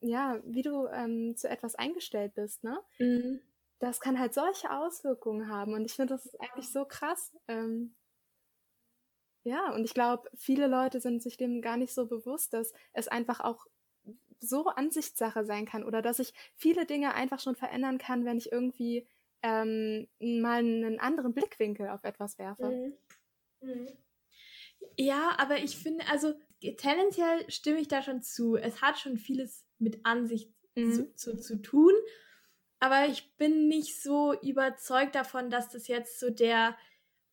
ja, 0.00 0.40
wie 0.44 0.62
du 0.62 0.86
ähm, 0.88 1.36
zu 1.36 1.48
etwas 1.48 1.74
eingestellt 1.76 2.34
bist, 2.34 2.64
ne? 2.64 2.80
Mhm. 2.98 3.40
Das 3.78 4.00
kann 4.00 4.18
halt 4.18 4.34
solche 4.34 4.70
Auswirkungen 4.70 5.48
haben. 5.48 5.74
Und 5.74 5.84
ich 5.84 5.92
finde, 5.92 6.14
das 6.14 6.26
ist 6.26 6.40
eigentlich 6.40 6.70
so 6.70 6.84
krass. 6.84 7.32
Ähm, 7.48 7.94
ja, 9.42 9.74
und 9.74 9.84
ich 9.84 9.92
glaube, 9.92 10.30
viele 10.36 10.68
Leute 10.68 11.00
sind 11.00 11.22
sich 11.22 11.36
dem 11.36 11.60
gar 11.60 11.76
nicht 11.76 11.92
so 11.92 12.06
bewusst, 12.06 12.54
dass 12.54 12.72
es 12.92 13.08
einfach 13.08 13.40
auch 13.40 13.66
so 14.40 14.66
Ansichtssache 14.66 15.44
sein 15.44 15.66
kann 15.66 15.84
oder 15.84 16.02
dass 16.02 16.18
ich 16.18 16.32
viele 16.54 16.86
Dinge 16.86 17.14
einfach 17.14 17.40
schon 17.40 17.56
verändern 17.56 17.98
kann, 17.98 18.24
wenn 18.24 18.38
ich 18.38 18.52
irgendwie 18.52 19.06
ähm, 19.42 20.08
mal 20.20 20.58
einen 20.58 20.98
anderen 21.00 21.34
Blickwinkel 21.34 21.88
auf 21.88 22.04
etwas 22.04 22.38
werfe. 22.38 22.70
Mhm. 22.70 23.68
Mhm. 23.68 23.88
Ja, 24.96 25.36
aber 25.38 25.58
ich 25.58 25.76
finde, 25.76 26.04
also 26.10 26.34
tendenziell 26.76 27.50
stimme 27.50 27.80
ich 27.80 27.88
da 27.88 28.02
schon 28.02 28.22
zu. 28.22 28.56
Es 28.56 28.80
hat 28.80 28.98
schon 28.98 29.18
vieles 29.18 29.66
mit 29.78 30.04
Ansicht 30.04 30.52
mhm. 30.74 30.92
zu, 30.92 31.14
zu, 31.14 31.40
zu 31.40 31.62
tun, 31.62 31.92
aber 32.80 33.06
ich 33.08 33.34
bin 33.36 33.68
nicht 33.68 34.02
so 34.02 34.38
überzeugt 34.40 35.14
davon, 35.14 35.50
dass 35.50 35.70
das 35.70 35.88
jetzt 35.88 36.20
so 36.20 36.30
der 36.30 36.76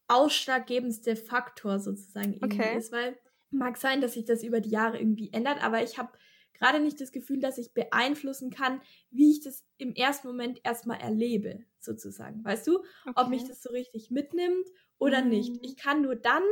ausschlaggebendste 0.07 1.15
Faktor 1.15 1.79
sozusagen 1.79 2.39
okay. 2.41 2.77
ist, 2.77 2.91
weil 2.91 3.17
mag 3.49 3.77
sein, 3.77 4.01
dass 4.01 4.13
sich 4.13 4.25
das 4.25 4.43
über 4.43 4.61
die 4.61 4.69
Jahre 4.69 4.97
irgendwie 4.97 5.31
ändert, 5.33 5.63
aber 5.63 5.83
ich 5.83 5.97
habe 5.97 6.11
gerade 6.53 6.79
nicht 6.79 6.99
das 7.01 7.11
Gefühl, 7.11 7.39
dass 7.39 7.57
ich 7.57 7.73
beeinflussen 7.73 8.51
kann, 8.51 8.81
wie 9.09 9.31
ich 9.31 9.41
das 9.41 9.65
im 9.77 9.93
ersten 9.93 10.27
Moment 10.27 10.59
erstmal 10.63 10.99
erlebe, 10.99 11.63
sozusagen. 11.79 12.43
Weißt 12.43 12.67
du, 12.67 12.79
okay. 12.79 13.13
ob 13.15 13.29
mich 13.29 13.45
das 13.45 13.61
so 13.61 13.69
richtig 13.69 14.11
mitnimmt 14.11 14.67
oder 14.97 15.23
mhm. 15.23 15.29
nicht. 15.29 15.53
Ich 15.63 15.77
kann 15.77 16.01
nur 16.01 16.15
dann 16.15 16.43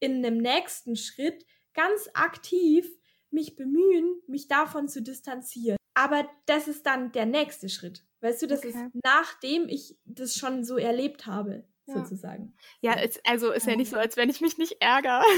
in 0.00 0.24
einem 0.24 0.38
nächsten 0.38 0.96
Schritt 0.96 1.44
ganz 1.72 2.08
aktiv 2.14 2.88
mich 3.30 3.56
bemühen, 3.56 4.22
mich 4.26 4.48
davon 4.48 4.88
zu 4.88 5.02
distanzieren. 5.02 5.76
Aber 5.94 6.28
das 6.46 6.68
ist 6.68 6.86
dann 6.86 7.12
der 7.12 7.26
nächste 7.26 7.68
Schritt. 7.68 8.04
Weißt 8.20 8.42
du, 8.42 8.46
das 8.46 8.60
okay. 8.60 8.68
ist 8.68 8.78
nachdem 9.04 9.68
ich 9.68 9.98
das 10.04 10.36
schon 10.36 10.64
so 10.64 10.76
erlebt 10.76 11.26
habe, 11.26 11.68
ja. 11.86 11.94
sozusagen. 11.94 12.54
Ja, 12.80 12.94
es, 12.94 13.20
also 13.24 13.52
ist 13.52 13.66
ja 13.66 13.76
nicht 13.76 13.90
so, 13.90 13.96
als 13.96 14.16
wenn 14.16 14.30
ich 14.30 14.40
mich 14.40 14.58
nicht 14.58 14.76
ärgere. 14.80 15.22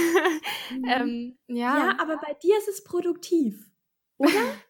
Mhm. 0.69 0.85
ähm, 0.89 1.39
ja. 1.47 1.79
ja, 1.79 1.97
aber 2.01 2.17
bei 2.17 2.35
dir 2.43 2.59
ist 2.59 2.67
es 2.67 2.83
produktiv. 2.83 3.71
Oder? 4.19 4.31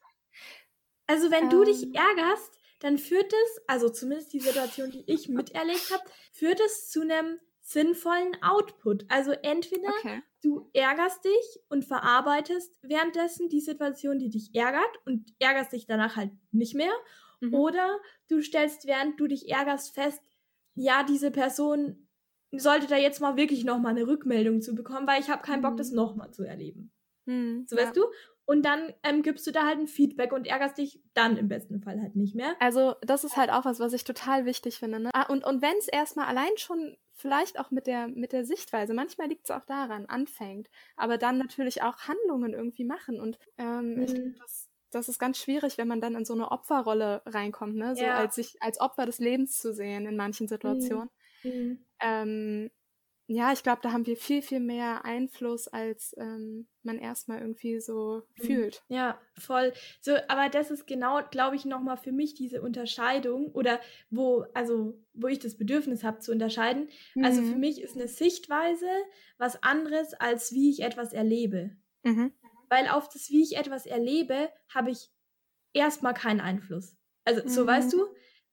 Also 1.08 1.30
wenn 1.30 1.50
du 1.50 1.62
dich 1.62 1.84
ähm. 1.84 1.94
ärgerst, 1.94 2.52
dann 2.80 2.98
führt 2.98 3.32
es, 3.32 3.62
also 3.68 3.88
zumindest 3.88 4.32
die 4.32 4.40
Situation, 4.40 4.90
die 4.90 5.04
ich 5.06 5.28
miterlebt 5.28 5.92
habe, 5.92 6.02
führt 6.32 6.58
es 6.60 6.90
zu 6.90 7.02
einem 7.02 7.38
sinnvollen 7.60 8.36
Output. 8.42 9.06
Also 9.08 9.32
entweder 9.32 9.88
okay. 10.00 10.22
du 10.42 10.68
ärgerst 10.72 11.24
dich 11.24 11.60
und 11.68 11.84
verarbeitest 11.84 12.76
währenddessen 12.82 13.48
die 13.48 13.60
Situation, 13.60 14.18
die 14.18 14.30
dich 14.30 14.54
ärgert 14.54 15.00
und 15.04 15.32
ärgerst 15.38 15.72
dich 15.72 15.86
danach 15.86 16.16
halt 16.16 16.30
nicht 16.52 16.74
mehr. 16.74 16.92
Mhm. 17.40 17.54
Oder 17.54 17.98
du 18.28 18.42
stellst, 18.42 18.86
während 18.86 19.18
du 19.18 19.26
dich 19.26 19.48
ärgerst, 19.48 19.94
fest, 19.94 20.22
ja, 20.74 21.02
diese 21.02 21.30
Person 21.30 22.08
sollte 22.52 22.86
da 22.86 22.96
jetzt 22.96 23.20
mal 23.20 23.36
wirklich 23.36 23.64
nochmal 23.64 23.92
eine 23.92 24.06
Rückmeldung 24.06 24.60
zu 24.60 24.74
bekommen, 24.74 25.06
weil 25.06 25.20
ich 25.20 25.30
habe 25.30 25.42
keinen 25.42 25.62
Bock, 25.62 25.72
mhm. 25.72 25.78
das 25.78 25.90
nochmal 25.90 26.30
zu 26.32 26.44
erleben. 26.44 26.92
Mhm, 27.24 27.66
so 27.66 27.76
weißt 27.76 27.96
ja. 27.96 28.02
du? 28.02 28.08
Und 28.46 28.62
dann 28.64 28.94
ähm, 29.02 29.22
gibst 29.22 29.46
du 29.46 29.50
da 29.50 29.66
halt 29.66 29.78
ein 29.78 29.88
Feedback 29.88 30.32
und 30.32 30.46
ärgerst 30.46 30.78
dich 30.78 31.00
dann 31.14 31.36
im 31.36 31.48
besten 31.48 31.80
Fall 31.82 32.00
halt 32.00 32.14
nicht 32.14 32.34
mehr. 32.34 32.54
Also 32.60 32.94
das 33.02 33.24
ist 33.24 33.36
halt 33.36 33.50
auch 33.50 33.64
was, 33.64 33.80
was 33.80 33.92
ich 33.92 34.04
total 34.04 34.46
wichtig 34.46 34.78
finde. 34.78 35.00
Ne? 35.00 35.10
Ah, 35.12 35.26
und 35.30 35.44
und 35.44 35.62
wenn 35.62 35.76
es 35.78 35.88
erstmal 35.88 36.26
allein 36.26 36.56
schon 36.56 36.96
vielleicht 37.12 37.58
auch 37.58 37.70
mit 37.70 37.86
der 37.86 38.08
mit 38.08 38.32
der 38.32 38.44
Sichtweise, 38.44 38.94
manchmal 38.94 39.28
liegt 39.28 39.44
es 39.44 39.50
auch 39.50 39.64
daran, 39.64 40.06
anfängt, 40.06 40.70
aber 40.96 41.18
dann 41.18 41.38
natürlich 41.38 41.82
auch 41.82 41.98
Handlungen 42.08 42.54
irgendwie 42.54 42.84
machen 42.84 43.20
und 43.20 43.38
ähm, 43.58 43.96
mhm. 43.96 44.02
ich 44.02 44.14
glaube, 44.14 44.34
das, 44.38 44.68
das 44.90 45.08
ist 45.08 45.18
ganz 45.18 45.38
schwierig, 45.38 45.76
wenn 45.76 45.88
man 45.88 46.00
dann 46.00 46.14
in 46.14 46.24
so 46.24 46.34
eine 46.34 46.52
Opferrolle 46.52 47.22
reinkommt, 47.26 47.74
ne? 47.74 47.96
So 47.96 48.04
ja. 48.04 48.14
als 48.14 48.36
sich 48.36 48.56
als 48.62 48.80
Opfer 48.80 49.06
des 49.06 49.18
Lebens 49.18 49.58
zu 49.58 49.74
sehen 49.74 50.06
in 50.06 50.16
manchen 50.16 50.46
Situationen. 50.46 51.10
Mhm. 51.42 51.50
Mhm. 51.50 51.78
Ähm, 52.00 52.70
ja, 53.28 53.52
ich 53.52 53.64
glaube, 53.64 53.80
da 53.82 53.92
haben 53.92 54.06
wir 54.06 54.16
viel, 54.16 54.40
viel 54.40 54.60
mehr 54.60 55.04
Einfluss, 55.04 55.66
als 55.66 56.14
ähm, 56.16 56.68
man 56.82 56.98
erstmal 56.98 57.40
irgendwie 57.40 57.80
so 57.80 58.22
mhm. 58.38 58.44
fühlt. 58.44 58.84
Ja, 58.88 59.20
voll. 59.36 59.72
So, 60.00 60.12
aber 60.28 60.48
das 60.48 60.70
ist 60.70 60.86
genau, 60.86 61.20
glaube 61.30 61.56
ich, 61.56 61.64
nochmal 61.64 61.96
für 61.96 62.12
mich 62.12 62.34
diese 62.34 62.62
Unterscheidung 62.62 63.50
oder 63.52 63.80
wo, 64.10 64.44
also, 64.54 65.02
wo 65.12 65.26
ich 65.26 65.40
das 65.40 65.56
Bedürfnis 65.56 66.04
habe 66.04 66.20
zu 66.20 66.30
unterscheiden. 66.30 66.88
Mhm. 67.14 67.24
Also 67.24 67.42
für 67.42 67.54
mhm. 67.54 67.60
mich 67.60 67.82
ist 67.82 67.96
eine 67.96 68.06
Sichtweise 68.06 68.88
was 69.38 69.60
anderes, 69.62 70.14
als 70.14 70.52
wie 70.52 70.70
ich 70.70 70.82
etwas 70.84 71.12
erlebe. 71.12 71.76
Mhm. 72.04 72.32
Weil 72.68 72.86
auf 72.88 73.08
das, 73.08 73.28
wie 73.30 73.42
ich 73.42 73.56
etwas 73.56 73.86
erlebe, 73.86 74.50
habe 74.72 74.92
ich 74.92 75.10
erstmal 75.72 76.14
keinen 76.14 76.40
Einfluss. 76.40 76.96
Also, 77.24 77.42
so 77.48 77.66
weißt 77.66 77.92
du, 77.92 78.06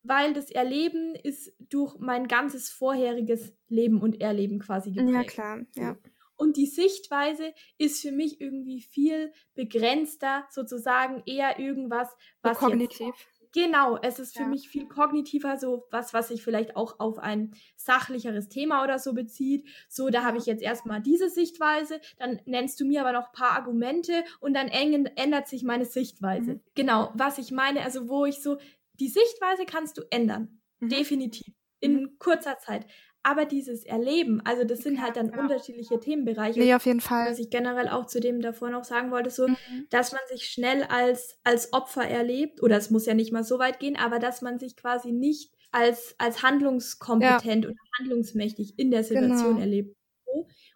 weil 0.03 0.33
das 0.33 0.51
Erleben 0.51 1.15
ist 1.15 1.53
durch 1.60 1.98
mein 2.00 2.27
ganzes 2.27 2.69
vorheriges 2.69 3.53
Leben 3.67 4.01
und 4.01 4.22
Erleben 4.22 4.60
quasi 4.60 4.91
geprägt. 4.91 5.13
Ja, 5.13 5.24
klar, 5.24 5.60
ja. 5.75 5.98
Und 6.36 6.57
die 6.57 6.65
Sichtweise 6.65 7.53
ist 7.77 8.01
für 8.01 8.12
mich 8.12 8.41
irgendwie 8.41 8.81
viel 8.81 9.31
begrenzter, 9.53 10.45
sozusagen 10.50 11.24
eher 11.25 11.60
irgendwas, 11.60 12.10
was. 12.41 12.60
So 12.60 12.65
kognitiv. 12.67 13.07
Jetzt, 13.07 13.33
Genau, 13.53 14.00
es 14.01 14.17
ist 14.17 14.36
für 14.36 14.43
ja. 14.43 14.48
mich 14.48 14.67
viel 14.67 14.88
kognitiver, 14.88 15.57
so 15.57 15.86
was, 15.91 16.12
was 16.12 16.29
sich 16.29 16.43
vielleicht 16.43 16.75
auch 16.75 17.00
auf 17.00 17.19
ein 17.19 17.51
sachlicheres 17.75 18.50
Thema 18.50 18.83
oder 18.83 18.98
so 18.98 19.13
bezieht. 19.13 19.69
So, 19.88 20.10
da 20.10 20.24
habe 20.24 20.39
ich 20.39 20.48
jetzt 20.48 20.63
erstmal 20.63 21.01
diese 21.01 21.29
Sichtweise, 21.29 22.01
dann 22.17 22.41
nennst 22.45 22.79
du 22.79 22.86
mir 22.86 23.01
aber 23.01 23.12
noch 23.12 23.27
ein 23.27 23.33
paar 23.33 23.51
Argumente 23.51 24.24
und 24.39 24.55
dann 24.55 24.69
ändert 24.69 25.48
sich 25.48 25.62
meine 25.62 25.86
Sichtweise. 25.86 26.55
Mhm. 26.55 26.62
Genau, 26.74 27.12
was 27.13 27.38
ich 27.38 27.51
meine, 27.51 27.83
also 27.83 28.10
wo 28.10 28.25
ich 28.25 28.41
so, 28.41 28.57
die 29.00 29.10
Sichtweise 29.10 29.66
kannst 29.66 29.98
du 29.98 30.02
ändern. 30.10 30.62
Mhm. 30.80 30.90
Definitiv. 30.90 31.54
In 31.80 32.02
mhm. 32.02 32.18
kurzer 32.20 32.58
Zeit. 32.60 32.86
Aber 33.26 33.46
dieses 33.46 33.86
Erleben, 33.86 34.42
also 34.44 34.66
das 34.66 34.80
sind 34.80 35.02
halt 35.02 35.16
dann 35.16 35.30
ja. 35.30 35.40
unterschiedliche 35.40 35.98
Themenbereiche. 35.98 36.60
Nee, 36.60 36.74
auf 36.74 36.86
jeden 36.86 37.00
Fall. 37.00 37.32
Was 37.32 37.40
ich 37.40 37.50
generell 37.50 37.88
auch 37.88 38.06
zu 38.06 38.20
dem 38.20 38.42
davor 38.42 38.70
noch 38.70 38.84
sagen 38.84 39.12
wollte, 39.12 39.30
so, 39.30 39.48
mhm. 39.48 39.88
dass 39.90 40.12
man 40.12 40.22
sich 40.28 40.50
schnell 40.50 40.84
als, 40.84 41.40
als 41.46 41.72
Opfer 41.72 42.06
erlebt, 42.06 42.62
oder 42.62 42.76
es 42.76 42.90
muss 42.90 43.06
ja 43.06 43.14
nicht 43.14 43.32
mal 43.32 43.46
so 43.46 43.60
weit 43.60 43.80
gehen, 43.80 43.96
aber 43.96 44.20
dass 44.20 44.42
man 44.42 44.60
sich 44.60 44.76
quasi 44.76 45.14
nicht 45.14 45.54
als, 45.72 46.16
als 46.18 46.44
handlungskompetent 46.44 47.64
ja. 47.64 47.72
oder 47.72 47.80
handlungsmächtig 47.98 48.78
in 48.78 48.92
der 48.92 49.06
Situation 49.06 49.52
genau. 49.52 49.60
erlebt. 49.62 49.96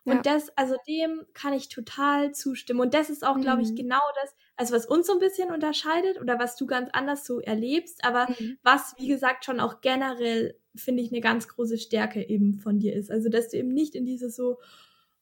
Und 0.05 0.15
ja. 0.15 0.21
das, 0.21 0.49
also 0.57 0.75
dem 0.87 1.25
kann 1.33 1.51
ich 1.51 1.67
total 1.67 2.31
zustimmen. 2.31 2.79
Und 2.79 2.93
das 2.93 3.09
ist 3.09 3.25
auch, 3.25 3.35
mhm. 3.35 3.41
glaube 3.41 3.61
ich, 3.61 3.75
genau 3.75 3.99
das, 4.21 4.33
also 4.57 4.75
was 4.75 4.85
uns 4.85 5.07
so 5.07 5.13
ein 5.13 5.19
bisschen 5.19 5.51
unterscheidet 5.51 6.19
oder 6.19 6.39
was 6.39 6.55
du 6.55 6.65
ganz 6.65 6.89
anders 6.91 7.25
so 7.25 7.39
erlebst, 7.39 8.03
aber 8.03 8.27
mhm. 8.37 8.57
was, 8.63 8.95
wie 8.97 9.07
gesagt, 9.07 9.45
schon 9.45 9.59
auch 9.59 9.81
generell 9.81 10.55
finde 10.79 11.03
ich, 11.03 11.11
eine 11.11 11.21
ganz 11.21 11.47
große 11.47 11.77
Stärke 11.77 12.27
eben 12.27 12.59
von 12.59 12.79
dir 12.79 12.95
ist. 12.95 13.11
Also, 13.11 13.29
dass 13.29 13.49
du 13.49 13.57
eben 13.57 13.73
nicht 13.73 13.95
in 13.95 14.05
diese 14.05 14.29
so, 14.29 14.57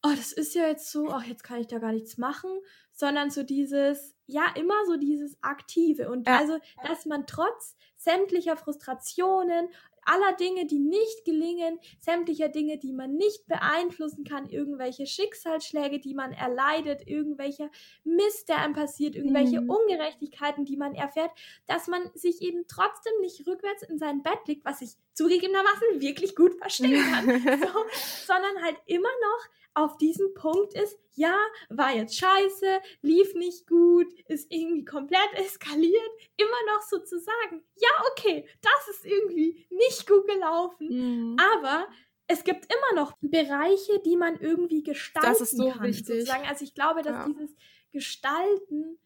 oh, 0.04 0.12
das 0.16 0.32
ist 0.32 0.54
ja 0.56 0.68
jetzt 0.68 0.92
so, 0.92 1.10
ach, 1.10 1.24
jetzt 1.24 1.44
kann 1.44 1.60
ich 1.60 1.68
da 1.68 1.80
gar 1.80 1.94
nichts 1.94 2.18
machen, 2.18 2.50
sondern 2.92 3.30
so 3.30 3.44
dieses, 3.44 4.16
ja, 4.26 4.46
immer 4.56 4.86
so 4.86 4.98
dieses 4.98 5.38
Aktive. 5.42 6.10
Und 6.10 6.28
ja. 6.28 6.38
also, 6.38 6.58
dass 6.88 7.06
man 7.06 7.26
trotz 7.26 7.76
sämtlicher 7.98 8.58
Frustrationen, 8.58 9.70
aller 10.06 10.34
Dinge, 10.34 10.66
die 10.66 10.80
nicht 10.80 11.26
gelingen, 11.26 11.80
sämtlicher 12.00 12.50
Dinge, 12.50 12.78
die 12.78 12.94
man 12.94 13.16
nicht 13.16 13.48
beeinflussen 13.48 14.24
kann, 14.24 14.48
irgendwelche 14.50 15.06
Schicksalsschläge, 15.06 16.00
die 16.00 16.14
man 16.14 16.32
erleidet, 16.32 17.08
irgendwelcher 17.08 17.70
Mist, 18.04 18.50
der 18.50 18.60
einem 18.60 18.74
passiert, 18.74 19.16
irgendwelche 19.16 19.62
mhm. 19.62 19.70
Ungerechtigkeiten, 19.70 20.66
die 20.66 20.78
man 20.78 20.96
erfährt, 20.96 21.32
dass 21.68 21.88
man 21.88 22.10
sich 22.14 22.42
eben 22.42 22.66
trotzdem 22.68 23.14
nicht 23.22 23.46
rückwärts 23.48 23.84
in 23.84 23.98
sein 23.98 24.24
Bett 24.24 24.40
legt, 24.48 24.64
was 24.66 24.82
ich 24.82 24.92
zugegebenermaßen 25.14 26.02
wirklich 26.02 26.36
gut 26.36 26.56
verstehen 26.56 27.04
kann, 27.12 27.26
so, 27.60 28.26
sondern 28.26 28.64
halt 28.64 28.78
immer 28.86 29.10
noch 29.10 29.50
auf 29.76 29.98
diesem 29.98 30.34
Punkt 30.34 30.74
ist, 30.74 30.98
ja, 31.14 31.38
war 31.70 31.94
jetzt 31.94 32.18
scheiße, 32.18 32.80
lief 33.02 33.36
nicht 33.36 33.68
gut, 33.68 34.08
ist 34.28 34.52
irgendwie 34.52 34.86
komplett 34.86 35.30
eskaliert, 35.36 36.12
immer 36.38 36.74
noch 36.74 36.82
so 36.82 37.00
zu 37.00 37.20
sagen, 37.20 37.64
ja, 37.76 37.90
okay, 38.12 38.48
das 38.62 38.96
ist 38.96 39.06
irgendwie 39.06 39.68
nicht 39.70 40.08
gut 40.08 40.26
gelaufen, 40.28 40.88
mhm. 40.88 41.38
aber 41.54 41.88
es 42.28 42.44
gibt 42.44 42.68
immer 42.74 43.02
noch 43.02 43.14
Bereiche, 43.22 44.00
die 44.04 44.18
man 44.18 44.40
irgendwie 44.40 44.82
gestalten 44.82 45.30
das 45.30 45.42
ist 45.42 45.58
so 45.58 45.70
kann. 45.70 45.84
Wichtig. 45.84 46.08
Sozusagen. 46.08 46.48
Also 46.48 46.64
ich 46.64 46.74
glaube, 46.74 47.04
dass 47.04 47.14
ja. 47.14 47.28
dieses 47.28 47.56
Gestalten 47.92 48.98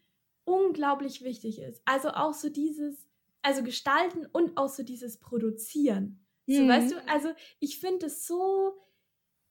unglaublich 0.44 1.22
wichtig 1.22 1.60
ist. 1.60 1.82
Also 1.84 2.10
auch 2.10 2.32
so 2.32 2.48
dieses, 2.48 3.06
also 3.42 3.62
gestalten 3.62 4.26
und 4.32 4.56
auch 4.56 4.68
so 4.68 4.82
dieses 4.82 5.18
Produzieren. 5.18 6.24
Mhm. 6.46 6.54
So, 6.54 6.68
weißt 6.68 6.92
du, 6.92 7.08
also 7.08 7.28
ich 7.58 7.78
finde 7.78 8.06
es 8.06 8.26
so, 8.26 8.74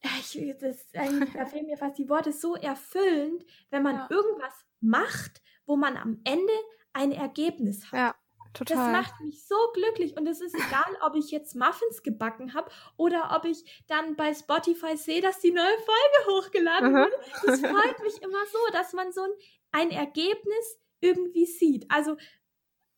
ich, 0.02 0.56
das, 0.60 0.88
da 0.94 1.46
fehlen 1.46 1.68
mir 1.68 1.78
fast 1.78 1.98
die 1.98 2.10
Worte, 2.10 2.32
so 2.32 2.56
erfüllend, 2.56 3.46
wenn 3.70 3.84
man 3.84 3.96
ja. 3.96 4.08
irgendwas 4.10 4.66
macht, 4.80 5.42
wo 5.66 5.76
man 5.76 5.98
am 5.98 6.22
Ende 6.24 6.54
ein 6.94 7.12
Ergebnis 7.12 7.92
hat. 7.92 7.94
Ja. 7.94 8.16
Total. 8.54 8.78
Das 8.78 8.92
macht 8.92 9.22
mich 9.22 9.46
so 9.46 9.56
glücklich 9.74 10.18
und 10.18 10.28
es 10.28 10.42
ist 10.42 10.56
egal, 10.56 10.98
ob 11.02 11.16
ich 11.16 11.30
jetzt 11.30 11.56
Muffins 11.56 12.02
gebacken 12.02 12.54
habe 12.54 12.72
oder 12.98 13.36
ob 13.36 13.46
ich 13.46 13.84
dann 13.88 14.16
bei 14.16 14.34
Spotify 14.34 14.98
sehe, 14.98 15.22
dass 15.22 15.40
die 15.40 15.52
neue 15.52 15.78
Folge 15.78 16.32
hochgeladen 16.32 16.94
wurde. 16.94 17.16
Es 17.46 17.60
freut 17.62 18.04
mich 18.04 18.22
immer 18.24 18.46
so, 18.52 18.58
dass 18.74 18.94
man 18.94 19.12
so 19.12 19.22
ein, 19.22 19.30
ein 19.72 19.92
Ergebnis 19.92 20.80
irgendwie 21.00 21.46
sieht. 21.46 21.86
Also 21.90 22.18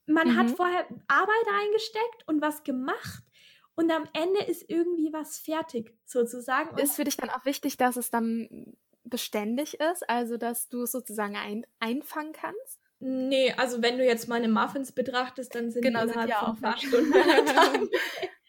man 0.06 0.30
mhm. 0.30 0.38
hat 0.38 0.52
vorher 0.52 0.88
Arbeit 1.08 1.48
eingesteckt 1.62 2.28
und 2.28 2.42
was 2.42 2.64
gemacht 2.64 3.24
und 3.76 3.92
am 3.92 4.08
Ende 4.14 4.44
ist 4.44 4.70
irgendwie 4.70 5.12
was 5.12 5.40
fertig, 5.40 5.94
sozusagen. 6.06 6.78
ist 6.78 6.96
für 6.96 7.04
dich 7.04 7.18
dann 7.18 7.30
auch 7.30 7.46
wichtig, 7.46 7.78
dass 7.78 7.96
es 7.96 8.10
dann 8.10 8.76
beständig 9.04 9.80
ist, 9.80 10.08
also 10.10 10.38
dass 10.38 10.70
du 10.70 10.84
es 10.84 10.92
sozusagen 10.92 11.36
ein, 11.36 11.66
einfangen 11.80 12.34
kannst? 12.34 12.80
Nee, 13.00 13.52
also 13.54 13.82
wenn 13.82 13.98
du 13.98 14.06
jetzt 14.06 14.28
meine 14.28 14.48
Muffins 14.48 14.92
betrachtest, 14.92 15.56
dann 15.56 15.72
sind 15.72 15.82
genau, 15.82 16.06
die 16.06 16.12
innerhalb 16.12 16.34
von 16.34 16.62
paar 16.62 16.78
Stunden. 16.78 17.12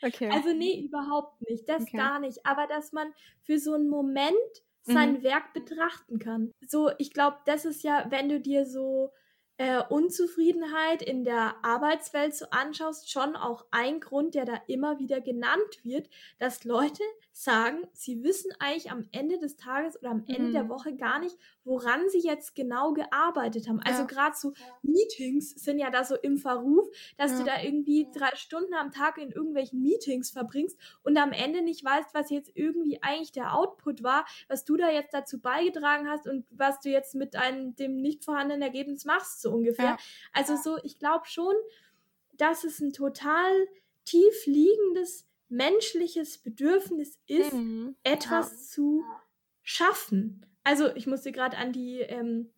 okay. 0.03 0.31
Also 0.31 0.53
nee, 0.53 0.85
überhaupt 0.85 1.41
nicht. 1.49 1.67
Das 1.67 1.83
okay. 1.83 1.97
gar 1.97 2.19
nicht. 2.19 2.45
Aber 2.45 2.67
dass 2.67 2.93
man 2.93 3.15
für 3.41 3.59
so 3.59 3.73
einen 3.73 3.89
Moment 3.89 4.37
sein 4.83 5.15
mhm. 5.15 5.23
Werk 5.23 5.55
betrachten 5.55 6.19
kann. 6.19 6.53
So, 6.69 6.91
ich 6.99 7.13
glaube, 7.13 7.39
das 7.47 7.65
ist 7.65 7.83
ja, 7.83 8.07
wenn 8.11 8.29
du 8.29 8.41
dir 8.41 8.67
so 8.67 9.13
äh, 9.63 9.81
Unzufriedenheit 9.89 11.03
in 11.03 11.23
der 11.23 11.55
Arbeitswelt 11.63 12.35
so 12.35 12.47
anschaust, 12.51 13.13
schon 13.13 13.37
auch 13.37 13.65
ein 13.71 14.01
Grund, 14.01 14.35
der 14.35 14.45
da 14.45 14.61
immer 14.67 14.99
wieder 14.99 15.21
genannt 15.21 15.79
wird, 15.85 16.09
dass 16.41 16.65
Leute 16.65 17.05
sagen, 17.33 17.87
sie 17.95 18.23
wissen 18.23 18.53
eigentlich 18.59 18.91
am 18.91 19.09
Ende 19.11 19.39
des 19.39 19.57
Tages 19.57 19.99
oder 19.99 20.11
am 20.11 20.25
Ende 20.27 20.49
mhm. 20.49 20.53
der 20.53 20.69
Woche 20.69 20.95
gar 20.95 21.19
nicht, 21.19 21.37
woran 21.65 22.09
sie 22.11 22.21
jetzt 22.21 22.55
genau 22.55 22.93
gearbeitet 22.93 23.69
haben. 23.69 23.81
Also 23.81 24.03
ja. 24.03 24.07
gerade 24.07 24.37
so 24.37 24.53
Meetings 24.83 25.51
sind 25.51 25.79
ja 25.79 25.91
da 25.91 26.05
so 26.05 26.15
im 26.15 26.37
Verruf, 26.37 26.87
dass 27.17 27.33
ja. 27.33 27.39
du 27.39 27.45
da 27.45 27.63
irgendwie 27.63 28.07
drei 28.15 28.35
Stunden 28.37 28.75
am 28.75 28.91
Tag 28.91 29.17
in 29.17 29.31
irgendwelchen 29.31 29.83
Meetings 29.83 30.31
verbringst 30.31 30.79
und 31.03 31.17
am 31.17 31.33
Ende 31.33 31.63
nicht 31.63 31.83
weißt, 31.83 32.13
was 32.13 32.31
jetzt 32.31 32.51
irgendwie 32.55 33.03
eigentlich 33.03 33.33
der 33.33 33.55
Output 33.55 34.03
war, 34.03 34.27
was 34.49 34.65
du 34.65 34.77
da 34.77 34.91
jetzt 34.91 35.15
dazu 35.15 35.41
beigetragen 35.41 36.09
hast 36.09 36.27
und 36.27 36.47
was 36.51 36.81
du 36.81 36.91
jetzt 36.91 37.15
mit 37.15 37.35
einem, 37.35 37.75
dem 37.77 37.97
nicht 37.97 38.25
vorhandenen 38.25 38.63
Ergebnis 38.63 39.07
machst, 39.07 39.41
so 39.41 39.53
ungefähr. 39.53 39.85
Ja. 39.85 39.97
Also 40.33 40.57
so, 40.57 40.79
ich 40.83 40.99
glaube 40.99 41.27
schon, 41.27 41.55
dass 42.35 42.65
es 42.65 42.81
ein 42.81 42.93
total 42.93 43.53
tief 44.05 44.47
liegendes 44.47 45.27
menschliches 45.53 46.39
Bedürfnis 46.39 47.21
ist, 47.27 47.53
mhm. 47.53 47.95
etwas 48.03 48.51
ja. 48.51 48.57
zu 48.59 49.05
schaffen. 49.63 50.47
Also 50.65 50.95
ich 50.97 51.07
musste 51.07 51.31
gerade 51.31 51.59
an 51.59 51.73
die 51.73 52.01
ähm, 52.01 52.53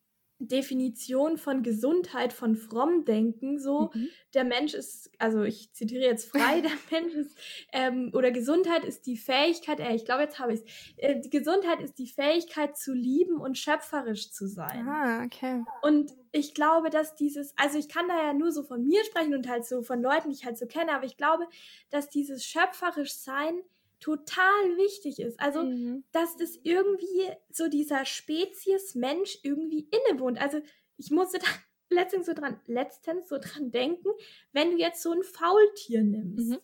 Definition 0.47 1.39
von 1.39 1.63
Gesundheit 1.63 2.33
von 2.33 2.57
Fromm 2.57 3.05
denken. 3.05 3.59
So, 3.59 3.91
mhm. 3.93 4.09
der 4.35 4.45
Mensch 4.45 4.75
ist, 4.75 5.11
also 5.19 5.43
ich 5.43 5.73
zitiere 5.73 6.05
jetzt 6.05 6.31
frei, 6.31 6.61
der 6.63 6.71
Mensch 6.91 7.15
ist, 7.15 7.37
ähm, 7.73 8.11
oder 8.15 8.31
Gesundheit 8.31 8.85
ist 8.85 9.07
die 9.07 9.17
Fähigkeit, 9.17 9.81
äh, 9.81 9.95
ich 9.95 10.05
glaube, 10.05 10.23
jetzt 10.23 10.39
habe 10.39 10.53
ich 10.53 10.61
es. 10.61 10.67
Äh, 10.97 11.21
die 11.21 11.31
Gesundheit 11.31 11.81
ist 11.81 11.99
die 11.99 12.09
Fähigkeit 12.09 12.77
zu 12.77 12.93
lieben 12.93 13.41
und 13.41 13.59
schöpferisch 13.59 14.33
zu 14.33 14.47
sein. 14.47 14.87
Ah, 14.89 15.25
okay. 15.25 15.63
Und 15.83 16.13
ich 16.33 16.55
glaube, 16.55 16.91
dass 16.91 17.15
dieses, 17.15 17.57
also 17.57 17.79
ich 17.79 17.89
kann 17.89 18.09
da 18.09 18.17
ja 18.17 18.35
nur 18.35 18.51
so 18.51 18.65
von 18.65 18.85
mir 18.85 19.05
sprechen 19.05 19.35
und 19.35 19.49
halt 19.49 19.65
so 19.65 19.83
von 19.83 20.03
Leuten, 20.03 20.31
die 20.31 20.35
ich 20.35 20.45
halt 20.45 20.59
so 20.59 20.67
kenne, 20.67 20.93
aber 20.93 21.05
ich 21.05 21.17
glaube, 21.17 21.47
dass 21.91 22.11
dieses 22.11 22.45
schöpferisch 22.45 23.15
sein 23.15 23.61
total 24.05 24.77
wichtig 24.77 25.19
ist. 25.19 25.41
Also, 25.41 25.63
mhm. 25.63 26.05
dass 26.13 26.37
das 26.37 26.57
irgendwie 26.63 27.31
so 27.51 27.69
dieser 27.69 28.05
Spezies 28.05 28.95
Mensch 28.95 29.39
irgendwie 29.43 29.89
innewohnt. 29.91 30.39
Also, 30.39 30.61
ich 30.99 31.11
musste 31.11 31.39
da 31.39 31.47
letztens 31.89 32.27
so 32.27 32.35
dran, 32.35 32.61
letztens 32.67 33.31
so 33.31 33.39
dran 33.39 33.71
denken, 33.71 34.11
wenn 34.53 34.73
du 34.73 34.77
jetzt 34.77 35.03
so 35.03 35.13
ein 35.13 35.23
Faultier 35.23 36.03
nimmst, 36.03 36.51
mhm. 36.51 36.59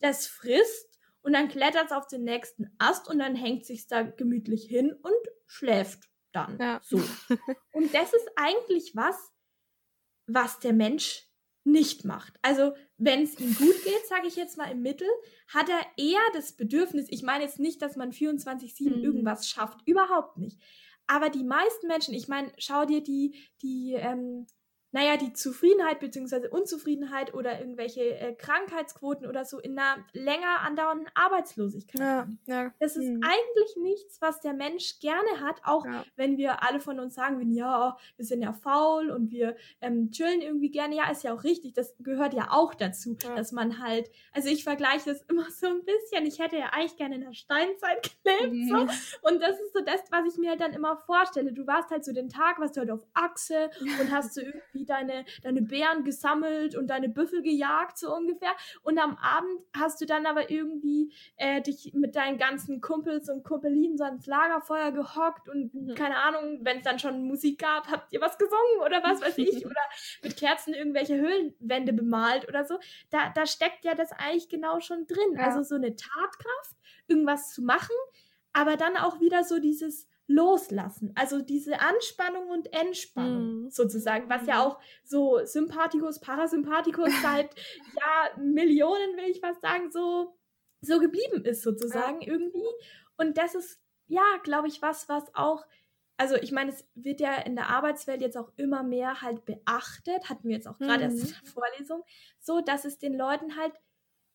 das 0.00 0.26
frisst 0.26 0.98
und 1.22 1.32
dann 1.34 1.48
klettert 1.48 1.86
es 1.86 1.92
auf 1.92 2.08
den 2.08 2.24
nächsten 2.24 2.74
Ast 2.78 3.08
und 3.08 3.20
dann 3.20 3.36
hängt 3.36 3.66
sich 3.66 3.86
da 3.86 4.02
gemütlich 4.02 4.64
hin 4.64 4.92
und 4.92 5.28
schläft 5.46 6.10
dann. 6.32 6.58
Ja. 6.58 6.80
So. 6.82 6.96
und 7.72 7.94
das 7.94 8.12
ist 8.12 8.28
eigentlich 8.34 8.96
was, 8.96 9.16
was 10.26 10.58
der 10.58 10.72
Mensch 10.72 11.29
nicht 11.64 12.04
macht. 12.04 12.34
Also 12.42 12.72
wenn 12.96 13.22
es 13.22 13.38
ihm 13.38 13.54
gut 13.54 13.84
geht, 13.84 14.06
sage 14.08 14.26
ich 14.26 14.36
jetzt 14.36 14.56
mal 14.56 14.70
im 14.70 14.82
Mittel, 14.82 15.08
hat 15.48 15.68
er 15.68 15.80
eher 15.96 16.20
das 16.34 16.56
Bedürfnis, 16.56 17.06
ich 17.10 17.22
meine 17.22 17.44
jetzt 17.44 17.60
nicht, 17.60 17.82
dass 17.82 17.96
man 17.96 18.12
24-7 18.12 18.96
mhm. 18.96 19.04
irgendwas 19.04 19.48
schafft, 19.48 19.80
überhaupt 19.86 20.38
nicht. 20.38 20.60
Aber 21.06 21.28
die 21.28 21.44
meisten 21.44 21.88
Menschen, 21.88 22.14
ich 22.14 22.28
meine, 22.28 22.52
schau 22.58 22.84
dir 22.84 23.02
die, 23.02 23.34
die, 23.62 23.94
ähm, 23.94 24.46
naja, 24.92 25.16
die 25.16 25.32
Zufriedenheit 25.32 26.00
bzw. 26.00 26.48
Unzufriedenheit 26.48 27.34
oder 27.34 27.60
irgendwelche 27.60 28.02
äh, 28.18 28.34
Krankheitsquoten 28.34 29.26
oder 29.26 29.44
so 29.44 29.58
in 29.58 29.78
einer 29.78 30.04
länger 30.12 30.60
andauernden 30.60 31.08
Arbeitslosigkeit. 31.14 32.00
Ja, 32.00 32.28
ja. 32.46 32.72
Das 32.80 32.96
ist 32.96 33.06
hm. 33.06 33.20
eigentlich 33.22 33.76
nichts, 33.76 34.20
was 34.20 34.40
der 34.40 34.52
Mensch 34.52 34.98
gerne 35.00 35.40
hat, 35.40 35.60
auch 35.64 35.84
ja. 35.86 36.04
wenn 36.16 36.36
wir 36.38 36.62
alle 36.62 36.80
von 36.80 36.98
uns 36.98 37.14
sagen, 37.14 37.38
wenn, 37.38 37.52
ja, 37.52 37.96
wir 38.16 38.24
sind 38.24 38.42
ja 38.42 38.52
faul 38.52 39.10
und 39.10 39.30
wir 39.30 39.56
ähm, 39.80 40.10
chillen 40.10 40.40
irgendwie 40.40 40.70
gerne. 40.70 40.96
Ja, 40.96 41.10
ist 41.10 41.22
ja 41.22 41.34
auch 41.34 41.44
richtig. 41.44 41.74
Das 41.74 41.94
gehört 42.00 42.34
ja 42.34 42.48
auch 42.50 42.74
dazu, 42.74 43.16
dass 43.36 43.52
man 43.52 43.78
halt, 43.78 44.10
also 44.32 44.48
ich 44.48 44.64
vergleiche 44.64 45.10
das 45.10 45.22
immer 45.28 45.48
so 45.50 45.66
ein 45.66 45.84
bisschen. 45.84 46.26
Ich 46.26 46.38
hätte 46.38 46.56
ja 46.56 46.70
eigentlich 46.72 46.96
gerne 46.96 47.14
in 47.16 47.22
der 47.22 47.32
Steinzeit 47.32 48.10
gelebt. 48.24 48.54
Mhm. 48.54 48.68
So. 48.68 48.76
Und 49.28 49.40
das 49.40 49.60
ist 49.60 49.72
so 49.72 49.80
das, 49.84 50.00
was 50.10 50.32
ich 50.32 50.38
mir 50.38 50.50
halt 50.50 50.60
dann 50.60 50.72
immer 50.72 50.96
vorstelle. 50.96 51.52
Du 51.52 51.66
warst 51.66 51.90
halt 51.90 52.04
so 52.04 52.12
den 52.12 52.28
Tag, 52.28 52.58
warst 52.58 52.76
du 52.76 52.80
halt 52.80 52.90
auf 52.90 53.06
Achse 53.14 53.70
und 53.80 54.10
hast 54.10 54.34
so 54.34 54.40
irgendwie 54.74 54.79
irgendwie 54.80 54.84
deine, 54.86 55.24
deine 55.42 55.62
Bären 55.62 56.04
gesammelt 56.04 56.74
und 56.74 56.88
deine 56.88 57.08
Büffel 57.08 57.42
gejagt, 57.42 57.98
so 57.98 58.14
ungefähr. 58.14 58.52
Und 58.82 58.98
am 58.98 59.16
Abend 59.16 59.60
hast 59.76 60.00
du 60.00 60.06
dann 60.06 60.26
aber 60.26 60.50
irgendwie 60.50 61.12
äh, 61.36 61.60
dich 61.60 61.92
mit 61.94 62.16
deinen 62.16 62.38
ganzen 62.38 62.80
Kumpels 62.80 63.28
und 63.28 63.44
Kumpelinen 63.44 63.96
so 63.96 64.04
ans 64.04 64.26
Lagerfeuer 64.26 64.92
gehockt 64.92 65.48
und 65.48 65.74
mhm. 65.74 65.94
keine 65.94 66.16
Ahnung, 66.16 66.60
wenn 66.62 66.78
es 66.78 66.84
dann 66.84 66.98
schon 66.98 67.24
Musik 67.24 67.60
gab, 67.60 67.88
habt 67.90 68.12
ihr 68.12 68.20
was 68.20 68.38
gesungen 68.38 68.80
oder 68.84 69.02
was 69.02 69.20
weiß 69.20 69.38
ich 69.38 69.66
oder 69.66 69.80
mit 70.22 70.36
Kerzen 70.36 70.74
irgendwelche 70.74 71.16
Höhlenwände 71.16 71.92
bemalt 71.92 72.48
oder 72.48 72.64
so. 72.64 72.78
Da, 73.10 73.30
da 73.34 73.46
steckt 73.46 73.84
ja 73.84 73.94
das 73.94 74.12
eigentlich 74.12 74.48
genau 74.48 74.80
schon 74.80 75.06
drin. 75.06 75.34
Ja. 75.34 75.46
Also 75.46 75.62
so 75.62 75.74
eine 75.74 75.96
Tatkraft, 75.96 76.76
irgendwas 77.06 77.52
zu 77.52 77.62
machen, 77.62 77.94
aber 78.52 78.76
dann 78.76 78.96
auch 78.96 79.20
wieder 79.20 79.44
so 79.44 79.58
dieses 79.58 80.08
loslassen. 80.30 81.12
Also 81.16 81.42
diese 81.42 81.80
Anspannung 81.80 82.48
und 82.50 82.72
Entspannung 82.72 83.64
mm. 83.64 83.70
sozusagen, 83.70 84.30
was 84.30 84.46
ja 84.46 84.64
auch 84.64 84.78
so 85.04 85.44
Sympathikus, 85.44 86.20
Parasympathikus 86.20 87.10
seit 87.22 87.54
ja 87.96 88.40
Millionen, 88.40 89.16
will 89.16 89.28
ich 89.28 89.40
fast 89.40 89.60
sagen, 89.60 89.90
so, 89.90 90.36
so 90.80 91.00
geblieben 91.00 91.44
ist 91.44 91.62
sozusagen 91.62 92.20
ja. 92.20 92.28
irgendwie. 92.28 92.68
Und 93.16 93.38
das 93.38 93.56
ist 93.56 93.80
ja, 94.06 94.22
glaube 94.44 94.68
ich, 94.68 94.80
was, 94.80 95.08
was 95.08 95.34
auch 95.34 95.66
also 96.16 96.36
ich 96.36 96.52
meine, 96.52 96.70
es 96.70 96.86
wird 96.94 97.18
ja 97.18 97.36
in 97.36 97.56
der 97.56 97.70
Arbeitswelt 97.70 98.20
jetzt 98.20 98.36
auch 98.36 98.52
immer 98.58 98.82
mehr 98.82 99.22
halt 99.22 99.46
beachtet, 99.46 100.28
hatten 100.28 100.48
wir 100.48 100.54
jetzt 100.54 100.68
auch 100.68 100.76
gerade 100.76 101.08
mhm. 101.08 101.16
erst 101.16 101.24
in 101.24 101.34
der 101.42 101.50
Vorlesung, 101.50 102.02
so 102.38 102.60
dass 102.60 102.84
es 102.84 102.98
den 102.98 103.16
Leuten 103.16 103.56
halt 103.56 103.72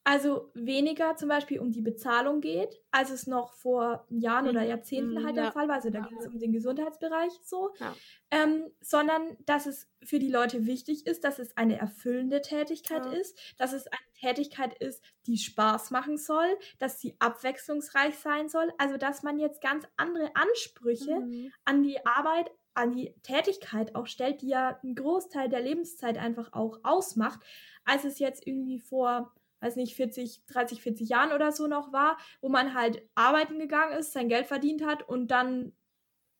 also 0.07 0.51
weniger 0.53 1.15
zum 1.15 1.29
Beispiel 1.29 1.59
um 1.59 1.71
die 1.71 1.81
Bezahlung 1.81 2.39
geht, 2.39 2.79
als 2.91 3.09
es 3.09 3.25
noch 3.25 3.53
vor 3.53 4.05
Jahren 4.09 4.47
oder 4.47 4.61
mhm. 4.61 4.69
Jahrzehnten 4.69 5.25
halt 5.25 5.35
der 5.35 5.51
Fall 5.51 5.67
war. 5.67 5.75
Also 5.75 5.89
da 5.89 5.99
ja. 5.99 6.05
geht 6.05 6.19
es 6.19 6.27
um 6.27 6.37
den 6.37 6.53
Gesundheitsbereich 6.53 7.31
so. 7.41 7.73
Ja. 7.79 7.95
Ähm, 8.29 8.71
sondern 8.81 9.35
dass 9.47 9.65
es 9.65 9.91
für 10.03 10.19
die 10.19 10.29
Leute 10.29 10.67
wichtig 10.67 11.07
ist, 11.07 11.23
dass 11.23 11.39
es 11.39 11.57
eine 11.57 11.79
erfüllende 11.79 12.41
Tätigkeit 12.41 13.03
ja. 13.07 13.13
ist, 13.13 13.35
dass 13.57 13.73
es 13.73 13.87
eine 13.87 13.99
Tätigkeit 14.13 14.77
ist, 14.77 15.03
die 15.25 15.39
Spaß 15.39 15.89
machen 15.89 16.17
soll, 16.17 16.55
dass 16.77 17.01
sie 17.01 17.15
abwechslungsreich 17.17 18.15
sein 18.15 18.47
soll. 18.47 18.71
Also 18.77 18.97
dass 18.97 19.23
man 19.23 19.39
jetzt 19.39 19.59
ganz 19.59 19.85
andere 19.97 20.29
Ansprüche 20.35 21.21
mhm. 21.21 21.51
an 21.65 21.81
die 21.81 22.05
Arbeit 22.05 22.51
an 22.75 22.91
die 22.91 23.15
Tätigkeit 23.23 23.95
auch 23.95 24.05
stellt, 24.05 24.41
die 24.41 24.49
ja 24.49 24.77
einen 24.83 24.95
Großteil 24.95 25.49
der 25.49 25.61
Lebenszeit 25.61 26.17
einfach 26.17 26.53
auch 26.53 26.79
ausmacht, 26.83 27.39
als 27.85 28.03
es 28.03 28.19
jetzt 28.19 28.45
irgendwie 28.45 28.79
vor 28.79 29.33
weiß 29.61 29.75
nicht, 29.77 29.95
40, 29.95 30.45
30, 30.47 30.81
40 30.81 31.09
Jahren 31.09 31.31
oder 31.31 31.51
so 31.51 31.67
noch 31.67 31.91
war, 31.91 32.17
wo 32.41 32.49
man 32.49 32.73
halt 32.73 33.01
arbeiten 33.15 33.59
gegangen 33.59 33.97
ist, 33.97 34.13
sein 34.13 34.29
Geld 34.29 34.47
verdient 34.47 34.85
hat 34.85 35.07
und 35.07 35.29
dann 35.29 35.73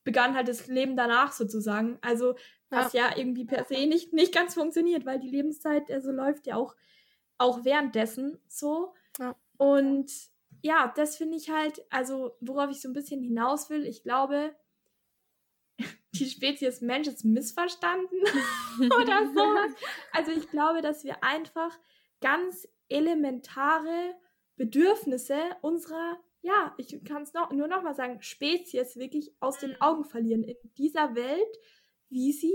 begann 0.04 0.36
halt 0.36 0.48
das 0.48 0.68
Leben 0.68 0.96
danach 0.96 1.32
sozusagen. 1.32 1.98
Also 2.02 2.36
was 2.70 2.94
ja, 2.94 3.10
ja 3.10 3.18
irgendwie 3.18 3.46
per 3.46 3.66
se 3.66 3.88
nicht, 3.88 4.14
nicht 4.14 4.34
ganz 4.34 4.54
funktioniert, 4.54 5.06
weil 5.06 5.20
die 5.20 5.30
Lebenszeit 5.30 5.92
also 5.92 6.12
läuft 6.12 6.48
ja 6.48 6.56
auch, 6.56 6.76
auch 7.38 7.66
währenddessen 7.66 8.40
so. 8.48 8.94
Ja. 9.20 9.36
Und 9.58 10.12
ja, 10.62 10.92
das 10.96 11.18
finde 11.18 11.38
ich 11.38 11.50
halt, 11.50 11.84
also 11.90 12.38
worauf 12.40 12.70
ich 12.70 12.82
so 12.82 12.90
ein 12.90 12.94
bisschen 12.94 13.22
hinaus 13.22 13.70
will, 13.70 13.86
ich 13.86 14.04
glaube, 14.04 14.56
die 16.14 16.30
Spezies 16.30 16.82
Mensch 16.82 17.08
ist 17.08 17.26
missverstanden 17.26 18.20
oder 18.80 19.28
sowas. 19.34 19.72
Also 20.14 20.32
ich 20.32 20.50
glaube, 20.50 20.82
dass 20.82 21.04
wir 21.04 21.24
einfach 21.24 21.78
ganz 22.22 22.68
elementare 22.90 24.16
Bedürfnisse 24.56 25.38
unserer, 25.62 26.18
ja, 26.42 26.74
ich 26.78 27.04
kann 27.04 27.24
es 27.24 27.34
noch, 27.34 27.52
nur 27.52 27.68
noch 27.68 27.84
mal 27.84 27.96
sagen, 27.96 28.22
Spezies 28.22 28.96
wirklich 28.96 29.34
aus 29.40 29.60
den 29.60 29.72
mhm. 29.72 29.82
Augen 29.82 30.06
verlieren 30.06 30.44
in 30.44 30.56
dieser 30.78 31.16
Welt, 31.16 31.58
wie 32.10 32.32
sie 32.32 32.54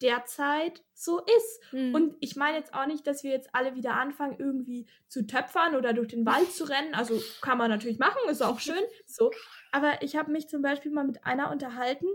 derzeit 0.00 0.82
so 0.92 1.20
ist. 1.20 1.72
Mhm. 1.72 1.94
Und 1.94 2.16
ich 2.20 2.36
meine 2.36 2.58
jetzt 2.58 2.74
auch 2.74 2.86
nicht, 2.86 3.06
dass 3.06 3.22
wir 3.24 3.30
jetzt 3.30 3.50
alle 3.52 3.74
wieder 3.74 3.94
anfangen, 3.94 4.36
irgendwie 4.38 4.86
zu 5.08 5.26
töpfern 5.26 5.76
oder 5.76 5.92
durch 5.92 6.08
den 6.08 6.26
Wald 6.26 6.52
zu 6.52 6.64
rennen. 6.64 6.94
Also 6.94 7.20
kann 7.40 7.58
man 7.58 7.70
natürlich 7.70 7.98
machen, 7.98 8.18
ist 8.28 8.42
auch 8.42 8.60
schön. 8.60 8.82
So. 9.06 9.30
Aber 9.72 10.02
ich 10.02 10.16
habe 10.16 10.30
mich 10.30 10.48
zum 10.48 10.62
Beispiel 10.62 10.92
mal 10.92 11.04
mit 11.04 11.24
einer 11.24 11.50
unterhalten, 11.50 12.06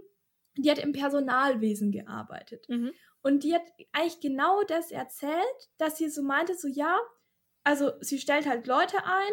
die 0.56 0.70
hat 0.70 0.80
im 0.80 0.92
Personalwesen 0.92 1.92
gearbeitet. 1.92 2.68
Mhm. 2.70 2.92
Und 3.22 3.44
die 3.44 3.54
hat 3.54 3.64
eigentlich 3.92 4.20
genau 4.22 4.64
das 4.64 4.92
erzählt, 4.92 5.70
dass 5.78 5.98
sie 5.98 6.10
so 6.10 6.22
meinte, 6.22 6.56
so 6.56 6.68
ja, 6.68 6.98
also 7.70 7.92
sie 8.02 8.18
stellt 8.18 8.48
halt 8.48 8.66
Leute 8.66 8.98
ein 9.06 9.32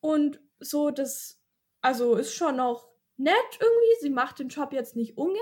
und 0.00 0.40
so 0.58 0.90
das, 0.90 1.40
also 1.80 2.16
ist 2.16 2.34
schon 2.34 2.56
noch 2.56 2.88
nett 3.16 3.34
irgendwie. 3.52 4.00
Sie 4.00 4.10
macht 4.10 4.40
den 4.40 4.48
Job 4.48 4.72
jetzt 4.72 4.96
nicht 4.96 5.16
ungern, 5.16 5.38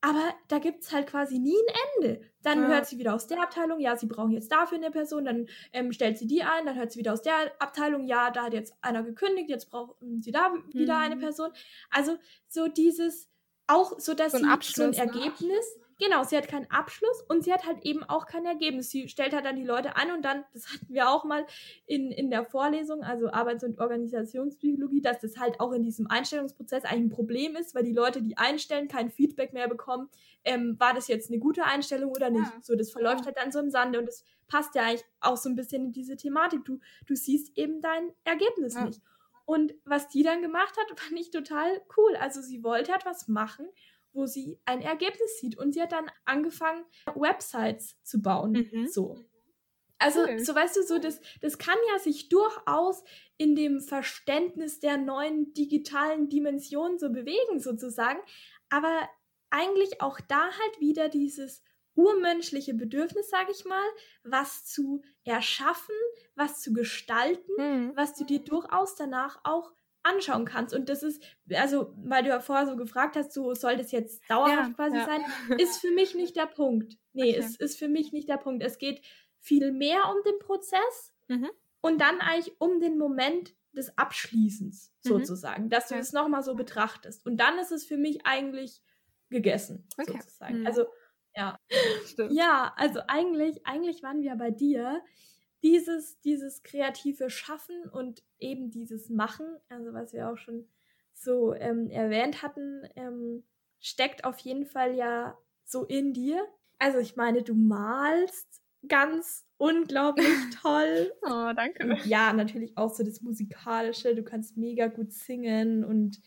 aber 0.00 0.34
da 0.48 0.58
gibt 0.58 0.82
es 0.82 0.90
halt 0.90 1.06
quasi 1.06 1.38
nie 1.38 1.54
ein 1.54 1.76
Ende. 1.94 2.20
Dann 2.42 2.62
ja. 2.62 2.68
hört 2.68 2.86
sie 2.86 2.98
wieder 2.98 3.14
aus 3.14 3.28
der 3.28 3.40
Abteilung, 3.40 3.78
ja, 3.78 3.96
sie 3.96 4.06
brauchen 4.06 4.32
jetzt 4.32 4.50
dafür 4.50 4.76
eine 4.76 4.90
Person, 4.90 5.24
dann 5.24 5.46
ähm, 5.72 5.92
stellt 5.92 6.18
sie 6.18 6.26
die 6.26 6.42
ein, 6.42 6.66
dann 6.66 6.74
hört 6.74 6.90
sie 6.90 6.98
wieder 6.98 7.12
aus 7.12 7.22
der 7.22 7.52
Abteilung, 7.60 8.08
ja, 8.08 8.32
da 8.32 8.46
hat 8.46 8.54
jetzt 8.54 8.74
einer 8.80 9.04
gekündigt, 9.04 9.48
jetzt 9.48 9.70
brauchen 9.70 10.20
sie 10.20 10.32
da 10.32 10.52
wieder 10.72 10.96
mhm. 10.96 11.00
eine 11.00 11.16
Person. 11.16 11.52
Also 11.90 12.18
so 12.48 12.66
dieses, 12.66 13.30
auch 13.68 14.00
so, 14.00 14.14
dass 14.14 14.32
so 14.32 14.38
sie 14.38 14.72
so 14.72 14.82
ein 14.82 14.90
ne? 14.90 14.98
Ergebnis, 14.98 15.78
Genau, 16.02 16.24
sie 16.24 16.36
hat 16.36 16.48
keinen 16.48 16.68
Abschluss 16.68 17.22
und 17.28 17.44
sie 17.44 17.52
hat 17.52 17.64
halt 17.64 17.84
eben 17.84 18.02
auch 18.02 18.26
kein 18.26 18.44
Ergebnis. 18.44 18.90
Sie 18.90 19.08
stellt 19.08 19.32
halt 19.32 19.44
dann 19.44 19.54
die 19.54 19.62
Leute 19.62 19.94
an 19.94 20.10
und 20.10 20.24
dann, 20.24 20.44
das 20.52 20.66
hatten 20.72 20.92
wir 20.92 21.08
auch 21.08 21.22
mal 21.22 21.46
in, 21.86 22.10
in 22.10 22.28
der 22.28 22.44
Vorlesung, 22.44 23.04
also 23.04 23.30
Arbeits- 23.30 23.62
und 23.62 23.78
Organisationspsychologie, 23.78 25.00
dass 25.00 25.20
das 25.20 25.38
halt 25.38 25.60
auch 25.60 25.70
in 25.70 25.84
diesem 25.84 26.08
Einstellungsprozess 26.08 26.84
eigentlich 26.84 27.04
ein 27.04 27.10
Problem 27.10 27.54
ist, 27.54 27.76
weil 27.76 27.84
die 27.84 27.92
Leute, 27.92 28.20
die 28.20 28.36
einstellen, 28.36 28.88
kein 28.88 29.10
Feedback 29.10 29.52
mehr 29.52 29.68
bekommen, 29.68 30.08
ähm, 30.42 30.74
war 30.80 30.92
das 30.92 31.06
jetzt 31.06 31.30
eine 31.30 31.38
gute 31.38 31.62
Einstellung 31.62 32.10
oder 32.10 32.30
nicht. 32.30 32.50
Ja. 32.52 32.60
So, 32.62 32.74
das 32.74 32.90
verläuft 32.90 33.20
ja. 33.20 33.26
halt 33.26 33.36
dann 33.36 33.52
so 33.52 33.60
im 33.60 33.70
Sande 33.70 34.00
und 34.00 34.06
das 34.06 34.24
passt 34.48 34.74
ja 34.74 34.82
eigentlich 34.82 35.04
auch 35.20 35.36
so 35.36 35.48
ein 35.48 35.54
bisschen 35.54 35.84
in 35.84 35.92
diese 35.92 36.16
Thematik. 36.16 36.64
Du, 36.64 36.80
du 37.06 37.14
siehst 37.14 37.56
eben 37.56 37.80
dein 37.80 38.10
Ergebnis 38.24 38.74
ja. 38.74 38.86
nicht. 38.86 39.00
Und 39.44 39.74
was 39.84 40.08
die 40.08 40.24
dann 40.24 40.42
gemacht 40.42 40.76
hat, 40.76 40.98
fand 40.98 41.20
ich 41.20 41.30
total 41.30 41.80
cool. 41.96 42.16
Also 42.16 42.40
sie 42.40 42.64
wollte 42.64 42.92
etwas 42.92 43.28
machen 43.28 43.68
wo 44.12 44.26
sie 44.26 44.60
ein 44.64 44.82
Ergebnis 44.82 45.38
sieht. 45.38 45.58
Und 45.58 45.72
sie 45.72 45.82
hat 45.82 45.92
dann 45.92 46.10
angefangen, 46.24 46.84
Websites 47.14 47.96
zu 48.02 48.20
bauen. 48.22 48.68
Mhm. 48.72 48.86
So. 48.86 49.18
Also, 49.98 50.20
cool. 50.28 50.38
so 50.40 50.54
weißt 50.54 50.76
du, 50.76 50.82
so 50.82 50.98
das, 50.98 51.20
das 51.40 51.58
kann 51.58 51.78
ja 51.92 51.98
sich 51.98 52.28
durchaus 52.28 53.04
in 53.36 53.54
dem 53.54 53.80
Verständnis 53.80 54.80
der 54.80 54.96
neuen 54.96 55.52
digitalen 55.54 56.28
Dimension 56.28 56.98
so 56.98 57.10
bewegen, 57.10 57.60
sozusagen. 57.60 58.20
Aber 58.68 59.08
eigentlich 59.50 60.00
auch 60.00 60.18
da 60.20 60.42
halt 60.42 60.80
wieder 60.80 61.08
dieses 61.08 61.62
urmenschliche 61.94 62.74
Bedürfnis, 62.74 63.28
sage 63.28 63.52
ich 63.52 63.64
mal, 63.64 63.84
was 64.24 64.64
zu 64.64 65.02
erschaffen, 65.24 65.94
was 66.34 66.60
zu 66.60 66.72
gestalten, 66.72 67.52
mhm. 67.58 67.92
was 67.94 68.14
du 68.14 68.24
dir 68.24 68.40
durchaus 68.40 68.96
danach 68.96 69.40
auch 69.44 69.72
anschauen 70.02 70.44
kannst. 70.44 70.74
Und 70.74 70.88
das 70.88 71.02
ist, 71.02 71.22
also, 71.54 71.94
weil 71.96 72.22
du 72.22 72.30
ja 72.30 72.40
vorher 72.40 72.66
so 72.66 72.76
gefragt 72.76 73.16
hast, 73.16 73.32
so 73.32 73.54
soll 73.54 73.76
das 73.76 73.92
jetzt 73.92 74.22
dauerhaft 74.28 74.70
ja, 74.70 74.74
quasi 74.74 74.96
ja. 74.96 75.06
sein, 75.06 75.20
ist 75.58 75.80
für 75.80 75.90
mich 75.90 76.14
nicht 76.14 76.36
der 76.36 76.46
Punkt. 76.46 76.98
Nee, 77.12 77.30
okay. 77.30 77.38
es 77.38 77.56
ist 77.56 77.78
für 77.78 77.88
mich 77.88 78.12
nicht 78.12 78.28
der 78.28 78.38
Punkt. 78.38 78.62
Es 78.62 78.78
geht 78.78 79.02
viel 79.38 79.72
mehr 79.72 80.08
um 80.08 80.22
den 80.24 80.38
Prozess 80.38 81.12
mhm. 81.28 81.50
und 81.80 82.00
dann 82.00 82.20
eigentlich 82.20 82.54
um 82.58 82.80
den 82.80 82.98
Moment 82.98 83.54
des 83.72 83.96
Abschließens 83.96 84.92
mhm. 85.04 85.08
sozusagen, 85.08 85.70
dass 85.70 85.88
du 85.88 85.94
ja. 85.94 86.00
es 86.00 86.12
nochmal 86.12 86.42
so 86.42 86.54
betrachtest. 86.54 87.24
Und 87.26 87.38
dann 87.38 87.58
ist 87.58 87.72
es 87.72 87.84
für 87.84 87.96
mich 87.96 88.26
eigentlich 88.26 88.82
gegessen, 89.30 89.86
okay. 89.98 90.12
sozusagen. 90.12 90.60
Mhm. 90.60 90.66
Also, 90.66 90.86
ja. 91.34 91.58
Stimmt. 92.06 92.32
Ja, 92.32 92.74
also 92.76 93.00
eigentlich, 93.08 93.66
eigentlich 93.66 94.02
waren 94.02 94.20
wir 94.20 94.36
bei 94.36 94.50
dir 94.50 95.02
dieses, 95.62 96.20
dieses 96.20 96.62
kreative 96.62 97.30
Schaffen 97.30 97.88
und 97.90 98.22
eben 98.38 98.70
dieses 98.70 99.08
Machen, 99.08 99.46
also 99.68 99.92
was 99.92 100.12
wir 100.12 100.28
auch 100.28 100.36
schon 100.36 100.66
so 101.14 101.54
ähm, 101.54 101.88
erwähnt 101.90 102.42
hatten, 102.42 102.82
ähm, 102.96 103.44
steckt 103.80 104.24
auf 104.24 104.38
jeden 104.38 104.66
Fall 104.66 104.94
ja 104.94 105.38
so 105.64 105.84
in 105.84 106.12
dir. 106.12 106.44
Also 106.78 106.98
ich 106.98 107.16
meine, 107.16 107.42
du 107.42 107.54
malst 107.54 108.62
ganz 108.88 109.44
unglaublich 109.56 110.26
toll. 110.62 111.12
oh, 111.22 111.52
danke. 111.54 111.84
Und 111.84 112.06
ja, 112.06 112.32
natürlich 112.32 112.76
auch 112.76 112.92
so 112.92 113.04
das 113.04 113.20
Musikalische. 113.20 114.14
Du 114.14 114.24
kannst 114.24 114.56
mega 114.56 114.88
gut 114.88 115.12
singen 115.12 115.84
und 115.84 116.20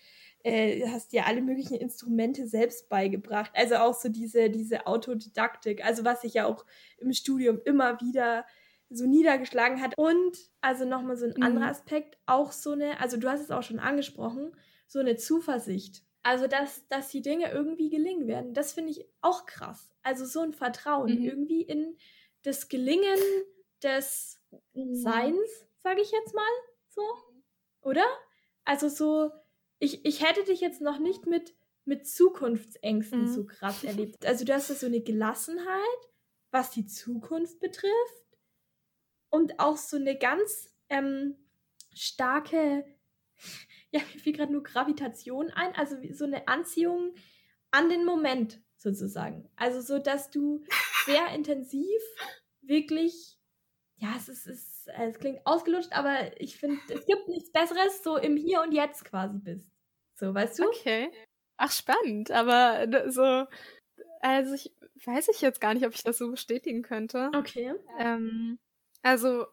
äh, 0.43 0.87
hast 0.87 1.11
dir 1.11 1.25
alle 1.25 1.41
möglichen 1.41 1.75
Instrumente 1.75 2.47
selbst 2.47 2.87
beigebracht. 2.87 3.51
Also 3.53 3.75
auch 3.75 3.93
so 3.93 4.09
diese, 4.09 4.49
diese 4.49 4.87
Autodidaktik, 4.87 5.83
also 5.83 6.05
was 6.05 6.21
sich 6.21 6.35
ja 6.35 6.45
auch 6.45 6.65
im 6.99 7.11
Studium 7.11 7.59
immer 7.65 7.99
wieder 7.99 8.45
so 8.95 9.05
niedergeschlagen 9.05 9.81
hat. 9.81 9.93
Und 9.97 10.37
also 10.61 10.85
nochmal 10.85 11.17
so 11.17 11.25
ein 11.25 11.33
mhm. 11.35 11.43
anderer 11.43 11.67
Aspekt, 11.67 12.17
auch 12.25 12.51
so 12.51 12.71
eine, 12.71 12.99
also 12.99 13.17
du 13.17 13.29
hast 13.29 13.41
es 13.41 13.51
auch 13.51 13.63
schon 13.63 13.79
angesprochen, 13.79 14.55
so 14.87 14.99
eine 14.99 15.15
Zuversicht. 15.15 16.03
Also, 16.23 16.47
dass, 16.47 16.87
dass 16.87 17.09
die 17.09 17.21
Dinge 17.21 17.51
irgendwie 17.51 17.91
gelingen 17.91 18.27
werden. 18.27 18.55
Das 18.55 18.73
finde 18.73 18.89
ich 18.89 19.05
auch 19.21 19.45
krass. 19.45 19.93
Also 20.01 20.25
so 20.25 20.39
ein 20.39 20.53
Vertrauen 20.53 21.19
mhm. 21.19 21.23
irgendwie 21.23 21.61
in 21.61 21.97
das 22.41 22.67
Gelingen 22.67 23.19
des 23.83 24.41
mhm. 24.73 24.95
Seins, 24.95 25.67
sage 25.83 26.01
ich 26.01 26.11
jetzt 26.11 26.33
mal 26.33 26.43
so. 26.89 27.03
Oder? 27.81 28.05
Also 28.63 28.89
so, 28.89 29.29
ich, 29.77 30.03
ich 30.03 30.27
hätte 30.27 30.43
dich 30.43 30.61
jetzt 30.61 30.81
noch 30.81 30.97
nicht 30.97 31.27
mit, 31.27 31.53
mit 31.85 32.07
Zukunftsängsten 32.07 33.21
mhm. 33.21 33.27
so 33.27 33.45
krass 33.45 33.83
erlebt. 33.83 34.25
Also 34.25 34.45
du 34.45 34.53
hast 34.55 34.71
da 34.71 34.73
so 34.73 34.87
eine 34.87 35.01
Gelassenheit, 35.01 36.09
was 36.49 36.71
die 36.71 36.87
Zukunft 36.87 37.59
betrifft. 37.59 38.24
Und 39.35 39.59
auch 39.59 39.75
so 39.75 39.97
eine 39.97 40.17
ganz 40.17 40.73
ähm, 40.87 41.35
starke, 41.93 42.85
ja, 43.91 43.99
mir 43.99 44.19
fiel 44.21 44.31
gerade 44.31 44.53
nur 44.53 44.63
Gravitation 44.63 45.51
ein, 45.51 45.75
also 45.75 45.97
so 46.13 46.23
eine 46.23 46.47
Anziehung 46.47 47.13
an 47.69 47.89
den 47.89 48.05
Moment 48.05 48.61
sozusagen. 48.77 49.49
Also 49.57 49.81
so, 49.81 49.99
dass 49.99 50.29
du 50.29 50.63
sehr 51.05 51.27
intensiv 51.35 52.01
wirklich, 52.61 53.37
ja, 53.97 54.13
es 54.15 54.29
ist, 54.29 54.47
es, 54.47 54.87
es 54.87 55.19
klingt 55.19 55.45
ausgelutscht, 55.45 55.91
aber 55.91 56.39
ich 56.39 56.55
finde, 56.55 56.79
es 56.87 57.05
gibt 57.05 57.27
nichts 57.27 57.51
Besseres, 57.51 58.03
so 58.05 58.15
im 58.15 58.37
Hier 58.37 58.61
und 58.61 58.71
Jetzt 58.71 59.03
quasi 59.03 59.37
bist. 59.37 59.69
So, 60.13 60.33
weißt 60.33 60.59
du? 60.59 60.63
Okay. 60.63 61.11
Ach, 61.57 61.73
spannend, 61.73 62.31
aber 62.31 63.11
so, 63.11 63.47
also 64.21 64.53
ich 64.53 64.73
weiß 65.05 65.27
ich 65.27 65.41
jetzt 65.41 65.59
gar 65.59 65.73
nicht, 65.73 65.85
ob 65.85 65.93
ich 65.93 66.03
das 66.03 66.19
so 66.19 66.31
bestätigen 66.31 66.83
könnte. 66.83 67.31
Okay. 67.35 67.73
Ähm, 67.99 68.59
also, 69.05 69.45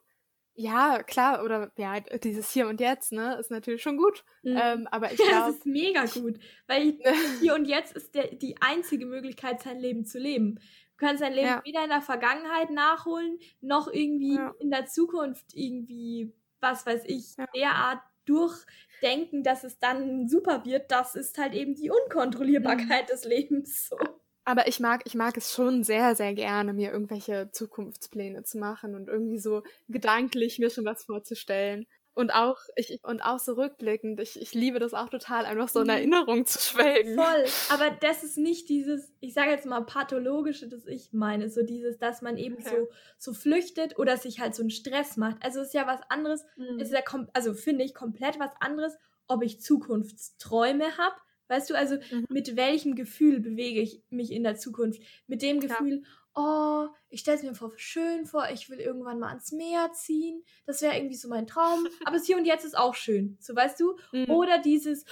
ja, 0.55 1.03
klar, 1.03 1.45
oder 1.45 1.73
ja, 1.77 2.01
dieses 2.01 2.51
Hier 2.51 2.69
und 2.69 2.81
Jetzt, 2.81 3.13
ne, 3.13 3.37
ist 3.39 3.51
natürlich 3.51 3.83
schon 3.83 3.97
gut. 3.97 4.25
Mhm. 4.43 4.59
Ähm, 4.61 4.89
aber 4.91 5.13
ich 5.13 5.19
glaube. 5.19 5.31
Ja, 5.33 5.47
das 5.47 5.57
ist 5.57 5.67
mega 5.67 6.05
gut. 6.07 6.39
Weil 6.67 6.99
Hier 7.41 7.55
und 7.55 7.67
Jetzt 7.67 7.95
ist 7.95 8.15
der, 8.15 8.29
die 8.35 8.57
einzige 8.61 9.07
Möglichkeit, 9.07 9.63
sein 9.63 9.79
Leben 9.79 10.05
zu 10.05 10.19
leben. 10.19 10.57
Du 10.57 11.07
kannst 11.07 11.23
dein 11.23 11.33
Leben 11.33 11.49
ja. 11.49 11.63
weder 11.65 11.85
in 11.85 11.91
der 11.91 12.03
Vergangenheit 12.03 12.71
nachholen, 12.71 13.39
noch 13.61 13.89
irgendwie 13.93 14.37
ja. 14.37 14.55
in 14.61 14.71
der 14.71 14.87
Zukunft 14.87 15.47
irgendwie, 15.55 16.33
was 16.61 16.87
weiß 16.87 17.05
ich, 17.07 17.37
ja. 17.37 17.47
derart 17.55 18.03
durchdenken, 18.25 19.43
dass 19.43 19.65
es 19.65 19.79
dann 19.79 20.29
super 20.29 20.65
wird. 20.65 20.91
Das 20.91 21.15
ist 21.15 21.37
halt 21.39 21.55
eben 21.55 21.75
die 21.75 21.91
Unkontrollierbarkeit 21.91 23.05
mhm. 23.05 23.13
des 23.13 23.25
Lebens. 23.25 23.89
So. 23.89 23.97
Aber 24.45 24.67
ich 24.67 24.81
mag, 24.81 25.03
ich 25.05 25.15
mag 25.15 25.37
es 25.37 25.53
schon 25.53 25.85
sehr, 25.85 26.17
sehr 26.17 26.35
gerne, 26.35 26.73
mir 26.73 26.91
irgendwelche 26.91 27.51
Zukunftspläne 27.53 28.43
zu 28.43 28.59
machen 28.59 28.95
und 28.95 29.09
irgendwie 29.09 29.39
so 29.39 29.63
gedanklich 29.89 30.59
mir 30.59 30.71
schon 30.71 30.85
was 30.85 31.05
vorzustellen. 31.05 31.87
Und 32.15 32.31
auch, 32.35 32.59
ich, 32.77 33.01
und 33.05 33.23
auch 33.23 33.39
so 33.39 33.55
rückblickend, 33.55 34.21
ich, 34.21 34.39
ich 34.39 34.53
liebe 34.53 34.79
das 34.79 34.93
auch 34.93 35.09
total, 35.09 35.47
einfach 35.47 35.69
so 35.69 35.81
in 35.81 35.87
mhm. 35.87 35.91
Erinnerung 35.91 36.45
zu 36.45 36.59
schwelgen. 36.59 37.15
Voll. 37.15 37.45
Aber 37.71 37.91
das 37.91 38.23
ist 38.23 38.37
nicht 38.37 38.69
dieses, 38.69 39.15
ich 39.21 39.33
sage 39.33 39.51
jetzt 39.51 39.65
mal 39.65 39.81
pathologische, 39.81 40.69
das 40.69 40.87
ich 40.87 41.13
meine, 41.13 41.49
so 41.49 41.63
dieses, 41.63 41.99
dass 41.99 42.21
man 42.21 42.37
eben 42.37 42.57
okay. 42.57 42.69
so, 42.69 42.89
so 43.17 43.33
flüchtet 43.33 43.99
oder 43.99 44.19
sich 44.19 44.41
halt 44.41 44.55
so 44.55 44.63
einen 44.63 44.71
Stress 44.71 45.17
macht. 45.17 45.39
Also 45.41 45.61
es 45.61 45.69
ist 45.69 45.75
ja 45.75 45.87
was 45.87 46.01
anderes, 46.11 46.45
mhm. 46.57 46.81
ist 46.81 46.93
ja, 46.93 47.01
also 47.33 47.55
finde 47.55 47.85
ich 47.85 47.95
komplett 47.95 48.39
was 48.39 48.53
anderes, 48.61 48.95
ob 49.27 49.43
ich 49.43 49.63
Zukunftsträume 49.63 50.99
habe 50.99 51.17
Weißt 51.49 51.71
du, 51.71 51.75
also 51.75 51.97
mhm. 51.97 52.27
mit 52.29 52.57
welchem 52.57 52.95
Gefühl 52.95 53.41
bewege 53.41 53.81
ich 53.81 54.03
mich 54.11 54.33
in 54.33 54.43
der 54.43 54.57
Zukunft? 54.57 55.03
Mit 55.27 55.43
dem 55.43 55.61
Gefühl, 55.61 56.03
ja. 56.03 56.43
oh, 56.43 56.89
ich 57.13 57.21
stelle 57.21 57.37
es 57.37 57.43
mir 57.43 57.55
vor, 57.55 57.73
schön 57.77 58.25
vor, 58.25 58.49
ich 58.53 58.71
will 58.71 58.81
irgendwann 58.81 59.19
mal 59.19 59.29
ans 59.29 59.53
Meer 59.53 59.93
ziehen. 59.93 60.43
Das 60.65 60.81
wäre 60.81 60.97
irgendwie 60.97 61.17
so 61.17 61.29
mein 61.29 61.47
Traum. 61.47 61.87
Aber 62.07 62.17
das 62.17 62.27
hier 62.27 62.39
und 62.39 62.47
jetzt 62.47 62.65
ist 62.65 62.77
auch 62.77 62.95
schön. 62.95 63.37
So, 63.39 63.55
weißt 63.55 63.79
du? 63.79 63.99
Mhm. 64.13 64.31
Oder 64.31 64.59
dieses, 64.59 65.05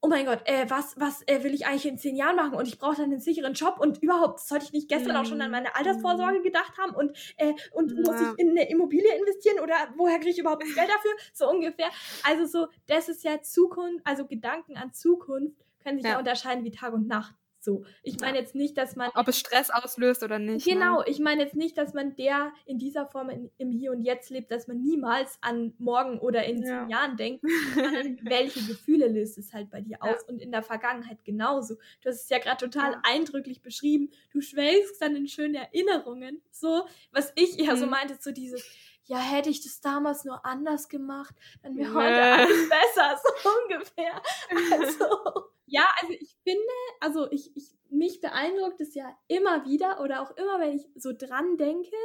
oh 0.00 0.08
mein 0.08 0.26
Gott, 0.26 0.40
äh, 0.46 0.68
was, 0.68 0.98
was 0.98 1.22
äh, 1.28 1.44
will 1.44 1.54
ich 1.54 1.66
eigentlich 1.66 1.86
in 1.86 1.96
zehn 1.96 2.16
Jahren 2.16 2.34
machen? 2.34 2.54
Und 2.54 2.66
ich 2.66 2.78
brauche 2.78 2.96
dann 2.96 3.04
einen 3.04 3.20
sicheren 3.20 3.54
Job 3.54 3.76
und 3.78 4.02
überhaupt, 4.02 4.40
sollte 4.40 4.64
ich 4.64 4.72
nicht 4.72 4.88
gestern 4.88 5.12
mhm. 5.12 5.18
auch 5.18 5.26
schon 5.26 5.40
an 5.42 5.52
meine 5.52 5.76
Altersvorsorge 5.76 6.42
gedacht 6.42 6.76
haben 6.76 6.94
und, 6.94 7.16
äh, 7.36 7.54
und 7.72 7.92
ja. 7.92 8.00
muss 8.00 8.20
ich 8.20 8.38
in 8.38 8.50
eine 8.50 8.68
Immobilie 8.68 9.16
investieren 9.16 9.60
oder 9.60 9.76
woher 9.96 10.18
kriege 10.18 10.30
ich 10.30 10.38
überhaupt 10.38 10.64
Geld 10.64 10.76
dafür? 10.76 11.12
So 11.32 11.48
ungefähr. 11.48 11.90
Also 12.24 12.46
so, 12.46 12.66
das 12.88 13.08
ist 13.08 13.22
ja 13.22 13.40
Zukunft, 13.42 14.04
also 14.04 14.26
Gedanken 14.26 14.76
an 14.76 14.92
Zukunft 14.92 15.63
können 15.84 15.98
sich 15.98 16.06
ja. 16.06 16.12
ja 16.12 16.18
unterscheiden 16.18 16.64
wie 16.64 16.70
Tag 16.70 16.92
und 16.92 17.06
Nacht. 17.06 17.34
So, 17.64 17.82
ich 18.02 18.20
meine 18.20 18.38
jetzt 18.38 18.54
nicht, 18.54 18.76
dass 18.76 18.94
man. 18.94 19.10
Ob 19.14 19.26
es 19.26 19.38
Stress 19.38 19.70
auslöst 19.70 20.22
oder 20.22 20.38
nicht. 20.38 20.66
Genau, 20.66 20.98
ne? 20.98 21.04
ich 21.06 21.18
meine 21.18 21.42
jetzt 21.42 21.56
nicht, 21.56 21.78
dass 21.78 21.94
man 21.94 22.14
der 22.14 22.52
in 22.66 22.78
dieser 22.78 23.06
Form 23.06 23.30
in, 23.30 23.50
im 23.56 23.70
Hier 23.70 23.90
und 23.90 24.02
Jetzt 24.02 24.28
lebt, 24.28 24.50
dass 24.50 24.68
man 24.68 24.82
niemals 24.82 25.38
an 25.40 25.72
morgen 25.78 26.18
oder 26.18 26.44
in 26.44 26.62
ja. 26.62 26.80
zehn 26.82 26.90
Jahren 26.90 27.16
denkt. 27.16 27.42
welche 28.22 28.60
Gefühle 28.66 29.08
löst 29.08 29.38
es 29.38 29.54
halt 29.54 29.70
bei 29.70 29.80
dir 29.80 30.02
aus? 30.02 30.10
Ja. 30.10 30.28
Und 30.28 30.42
in 30.42 30.52
der 30.52 30.62
Vergangenheit 30.62 31.24
genauso. 31.24 31.76
Du 32.02 32.10
hast 32.10 32.24
es 32.24 32.28
ja 32.28 32.38
gerade 32.38 32.58
total 32.58 32.92
ja. 32.92 33.02
eindrücklich 33.02 33.62
beschrieben. 33.62 34.10
Du 34.30 34.42
schwelgst 34.42 35.00
dann 35.00 35.16
in 35.16 35.26
schönen 35.26 35.54
Erinnerungen. 35.54 36.42
So, 36.50 36.86
was 37.12 37.32
ich 37.34 37.58
eher 37.58 37.76
mhm. 37.76 37.80
so 37.80 37.86
meinte, 37.86 38.18
so 38.20 38.30
dieses, 38.30 38.62
ja, 39.06 39.18
hätte 39.18 39.50
ich 39.50 39.62
das 39.62 39.80
damals 39.80 40.24
nur 40.24 40.44
anders 40.46 40.88
gemacht, 40.88 41.34
dann 41.62 41.76
wäre 41.76 41.92
heute 41.92 42.22
alles 42.22 42.68
besser, 42.68 43.20
so 43.22 43.48
ungefähr. 43.62 44.22
Also, 44.72 45.50
ja, 45.66 45.86
also 46.00 46.12
ich 46.12 46.36
finde, 46.42 46.62
also 47.00 47.30
ich, 47.30 47.54
ich, 47.56 47.76
mich 47.90 48.20
beeindruckt 48.20 48.80
es 48.80 48.94
ja 48.94 49.16
immer 49.28 49.64
wieder 49.66 50.00
oder 50.00 50.22
auch 50.22 50.36
immer, 50.36 50.58
wenn 50.58 50.76
ich 50.76 50.88
so 50.96 51.12
dran 51.12 51.56
denke. 51.56 51.96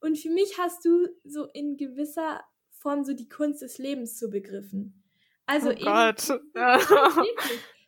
Und 0.00 0.18
für 0.18 0.30
mich 0.30 0.58
hast 0.58 0.84
du 0.84 1.08
so 1.24 1.46
in 1.52 1.76
gewisser 1.76 2.42
Form 2.70 3.04
so 3.04 3.12
die 3.12 3.28
Kunst 3.28 3.60
des 3.60 3.78
Lebens 3.78 4.16
zu 4.16 4.30
begriffen. 4.30 5.04
Also 5.44 5.68
oh 5.68 5.72
eben, 5.72 5.84
Gott. 5.84 6.40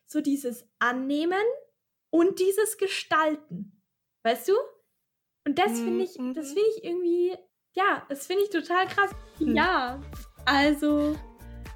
So 0.05 0.21
dieses 0.21 0.67
Annehmen 0.77 1.41
und 2.11 2.39
dieses 2.39 2.77
Gestalten. 2.77 3.81
Weißt 4.21 4.47
du? 4.47 4.53
Und 5.43 5.57
das 5.57 5.79
finde 5.79 6.03
ich, 6.03 6.13
das 6.13 6.19
mhm. 6.19 6.33
finde 6.53 6.69
ich 6.77 6.83
irgendwie 6.83 7.35
ja, 7.73 8.03
das 8.09 8.27
finde 8.27 8.43
ich 8.43 8.49
total 8.49 8.87
krass. 8.87 9.11
Hm. 9.39 9.55
Ja, 9.55 9.99
also 10.45 11.15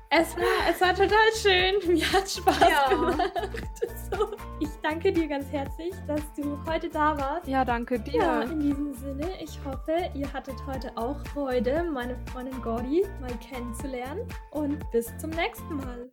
es 0.10 0.38
war, 0.38 0.70
es 0.70 0.80
war 0.80 0.96
total 0.96 1.32
schön. 1.36 1.76
Mir 1.94 2.12
hat 2.12 2.30
Spaß 2.30 2.60
ja. 2.62 2.90
gemacht. 2.90 3.32
So, 4.10 4.38
ich 4.62 4.70
danke 4.82 5.12
dir 5.12 5.28
ganz 5.28 5.52
herzlich, 5.52 5.94
dass 6.08 6.22
du 6.34 6.58
heute 6.66 6.88
da 6.88 7.18
warst. 7.18 7.46
Ja, 7.46 7.66
danke 7.66 8.00
dir. 8.00 8.16
Ja, 8.16 8.42
in 8.44 8.62
diesem 8.62 8.94
Sinne, 8.94 9.30
ich 9.44 9.60
hoffe, 9.66 10.10
ihr 10.14 10.32
hattet 10.32 10.56
heute 10.66 10.96
auch 10.96 11.18
Freude, 11.34 11.84
meine 11.84 12.18
Freundin 12.32 12.62
Gordi 12.62 13.06
mal 13.20 13.38
kennenzulernen. 13.40 14.26
Und 14.52 14.80
bis 14.92 15.16
zum 15.18 15.32
nächsten 15.32 15.76
Mal. 15.76 16.10